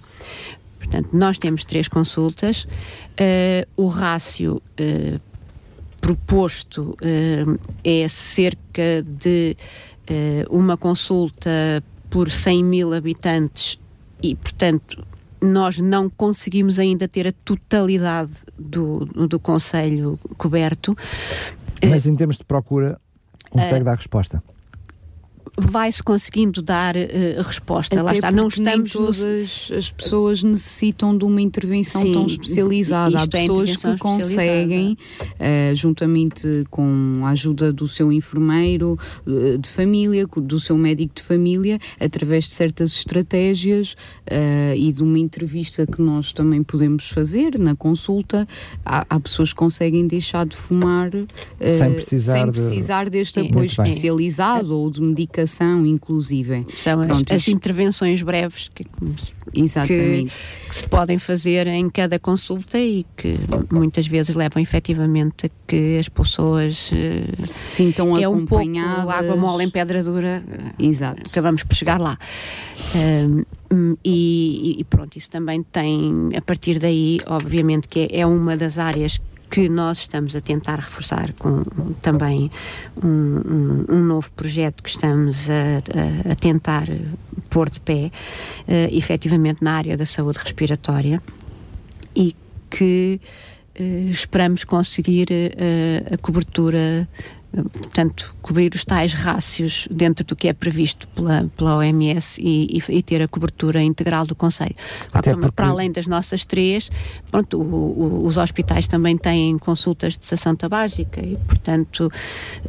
[0.89, 5.19] Portanto, nós temos três consultas, uh, o rácio uh,
[5.99, 9.55] proposto uh, é cerca de
[10.49, 13.77] uma consulta por 100 mil habitantes
[14.23, 15.05] e, portanto,
[15.41, 20.97] nós não conseguimos ainda ter a totalidade do, do Conselho coberto.
[21.85, 22.97] Mas em termos de procura,
[23.49, 24.41] consegue dar resposta?
[25.60, 27.95] Vai-se conseguindo dar uh, resposta.
[27.95, 28.91] Até Lá está, não estamos.
[28.91, 33.18] todas as pessoas necessitam de uma intervenção Sim, tão especializada.
[33.18, 39.58] Há é pessoas é que conseguem, uh, juntamente com a ajuda do seu enfermeiro uh,
[39.58, 43.95] de família, do seu médico de família, através de certas estratégias
[44.76, 48.47] e de uma entrevista que nós também podemos fazer na consulta,
[48.86, 51.12] há, há pessoas que conseguem deixar de fumar
[51.60, 53.12] sem precisar, sem precisar de...
[53.12, 56.66] deste apoio especializado ou de medicação recuperação, inclusive.
[56.76, 58.86] São as, as, intervenções breves que,
[59.54, 60.34] Exatamente.
[60.34, 63.36] Que, que, se podem fazer em cada consulta e que
[63.72, 66.91] muitas vezes levam efetivamente a que as pessoas
[67.43, 69.00] se sintam é acompanhadas.
[69.00, 70.43] Um pouco água mole em pedra dura.
[70.78, 71.24] Exato.
[71.26, 72.18] Acabamos por chegar lá.
[72.93, 78.56] Uh, e, e, pronto, isso também tem, a partir daí, obviamente, que é, é uma
[78.56, 79.20] das áreas
[79.50, 81.64] que nós estamos a tentar reforçar com
[82.02, 82.52] também
[83.04, 85.54] um, um, um novo projeto que estamos a,
[86.30, 86.88] a, a tentar
[87.50, 88.12] pôr de pé,
[88.68, 91.22] uh, efetivamente na área da saúde respiratória
[92.16, 92.36] e
[92.70, 93.22] que
[93.80, 97.08] uh, esperamos conseguir uh, a cobertura
[97.64, 102.97] portanto, cobrir os tais rácios dentro do que é previsto pela, pela OMS e, e,
[102.97, 104.76] e ter a cobertura integral do Conselho.
[105.14, 105.51] Até porque...
[105.51, 106.89] Para além das nossas três,
[107.32, 112.12] pronto, o, o, os hospitais também têm consultas de cessação tabágica e, portanto,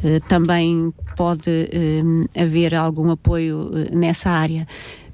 [0.03, 4.67] eh, também pode eh, haver algum apoio eh, nessa área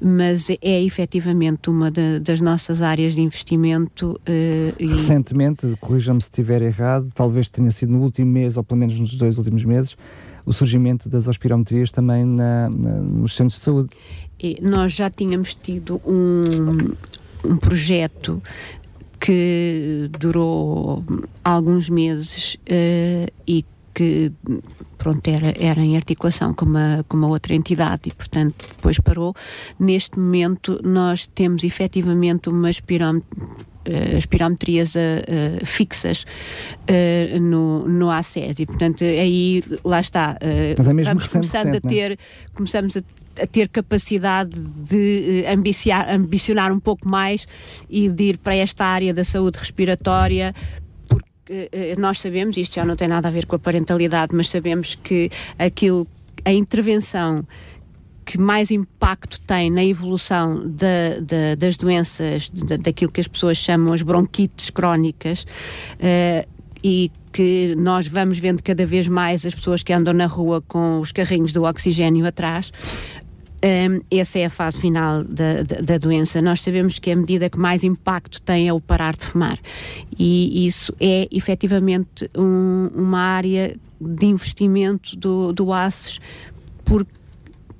[0.07, 4.21] mas é efetivamente uma de, das nossas áreas de investimento.
[4.29, 8.99] Uh, Recentemente, corrija-me se estiver errado, talvez tenha sido no último mês, ou pelo menos
[8.99, 9.97] nos dois últimos meses,
[10.45, 13.89] o surgimento das aspirometrias também na, na, nos centros de saúde.
[14.39, 16.93] E nós já tínhamos tido um,
[17.43, 18.39] um projeto
[19.19, 21.03] que durou
[21.43, 23.65] alguns meses uh, e
[23.95, 24.31] que
[24.97, 29.33] pronto, era, era em articulação com uma, com uma outra entidade e, portanto, depois parou.
[29.79, 32.69] Neste momento, nós temos efetivamente uma
[33.87, 36.25] Uh, as pirometrias uh, uh, fixas
[37.39, 40.39] no, no ACES e portanto aí lá está
[40.75, 41.79] Mas é mesmo vamos começando a é?
[41.79, 42.19] ter
[42.51, 43.01] começamos a,
[43.43, 47.45] a, ter capacidade de ambiciar, ambicionar um pouco mais
[47.87, 50.84] e de ir para esta área da saúde respiratória eh,
[51.97, 55.29] nós sabemos, isto já não tem nada a ver com a parentalidade, mas sabemos que
[55.57, 56.07] aquilo,
[56.43, 57.45] a intervenção
[58.25, 63.57] que mais impacto tem na evolução da, da, das doenças, da, daquilo que as pessoas
[63.57, 69.83] chamam as bronquites crónicas, uh, e que nós vamos vendo cada vez mais as pessoas
[69.83, 72.71] que andam na rua com os carrinhos do oxigênio atrás,
[73.63, 76.41] um, essa é a fase final da, da, da, doença.
[76.41, 79.59] Nós sabemos que a medida que mais impacto tem é o parar de fumar.
[80.17, 86.19] E isso é efetivamente um, uma área de investimento do, do ACES,
[86.83, 87.11] porque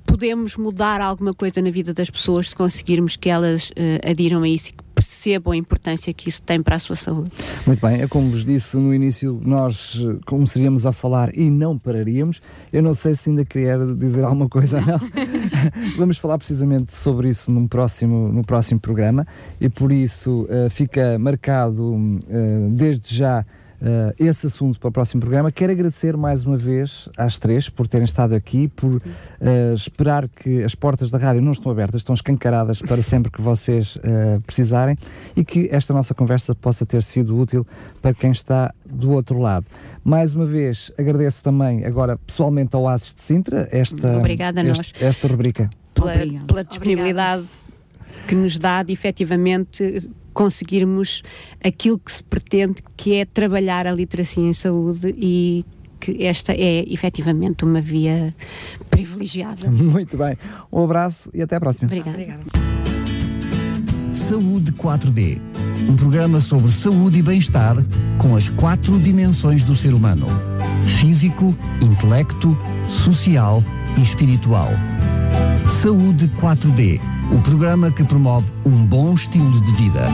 [0.06, 4.48] podemos mudar alguma coisa na vida das pessoas se conseguirmos que elas uh, adiram a
[4.48, 7.30] isso e que percebam a importância que isso tem para a sua saúde.
[7.66, 11.78] Muito bem, é como vos disse no início, nós eh, começaríamos a falar e não
[11.78, 12.40] pararíamos.
[12.72, 15.00] Eu não sei se ainda queria dizer alguma coisa ou não.
[15.98, 19.26] Vamos falar precisamente sobre isso no próximo, no próximo programa
[19.60, 23.44] e por isso uh, fica marcado uh, desde já
[23.80, 25.50] uh, esse assunto para o próximo programa.
[25.50, 29.02] Quero agradecer mais uma vez às três por terem estado aqui, por uh,
[29.74, 33.96] esperar que as portas da rádio não estão abertas, estão escancaradas para sempre que vocês
[33.96, 34.96] uh, precisarem
[35.34, 37.66] e que esta nossa conversa possa ter sido útil
[38.00, 39.66] para quem está do outro lado.
[40.04, 45.28] Mais uma vez agradeço também agora pessoalmente ao Ases de Sintra esta, Obrigada este, esta
[45.28, 45.70] rubrica.
[45.94, 46.12] Pela,
[46.46, 48.26] pela disponibilidade Obrigada.
[48.28, 50.06] que nos dá de efetivamente
[50.36, 51.22] conseguirmos
[51.64, 55.64] aquilo que se pretende, que é trabalhar a literacia em saúde e
[55.98, 58.34] que esta é efetivamente uma via
[58.90, 59.66] privilegiada.
[59.72, 60.36] Muito bem.
[60.70, 61.86] Um abraço e até à próxima.
[61.86, 62.10] Obrigada.
[62.10, 62.42] Obrigada.
[64.12, 65.40] Saúde 4D.
[65.88, 67.76] Um programa sobre saúde e bem-estar
[68.18, 70.26] com as quatro dimensões do ser humano:
[71.00, 72.56] físico, intelecto,
[72.90, 73.64] social
[73.96, 74.68] e espiritual.
[75.68, 80.06] Saúde 4D o programa que promove um bom estilo de vida.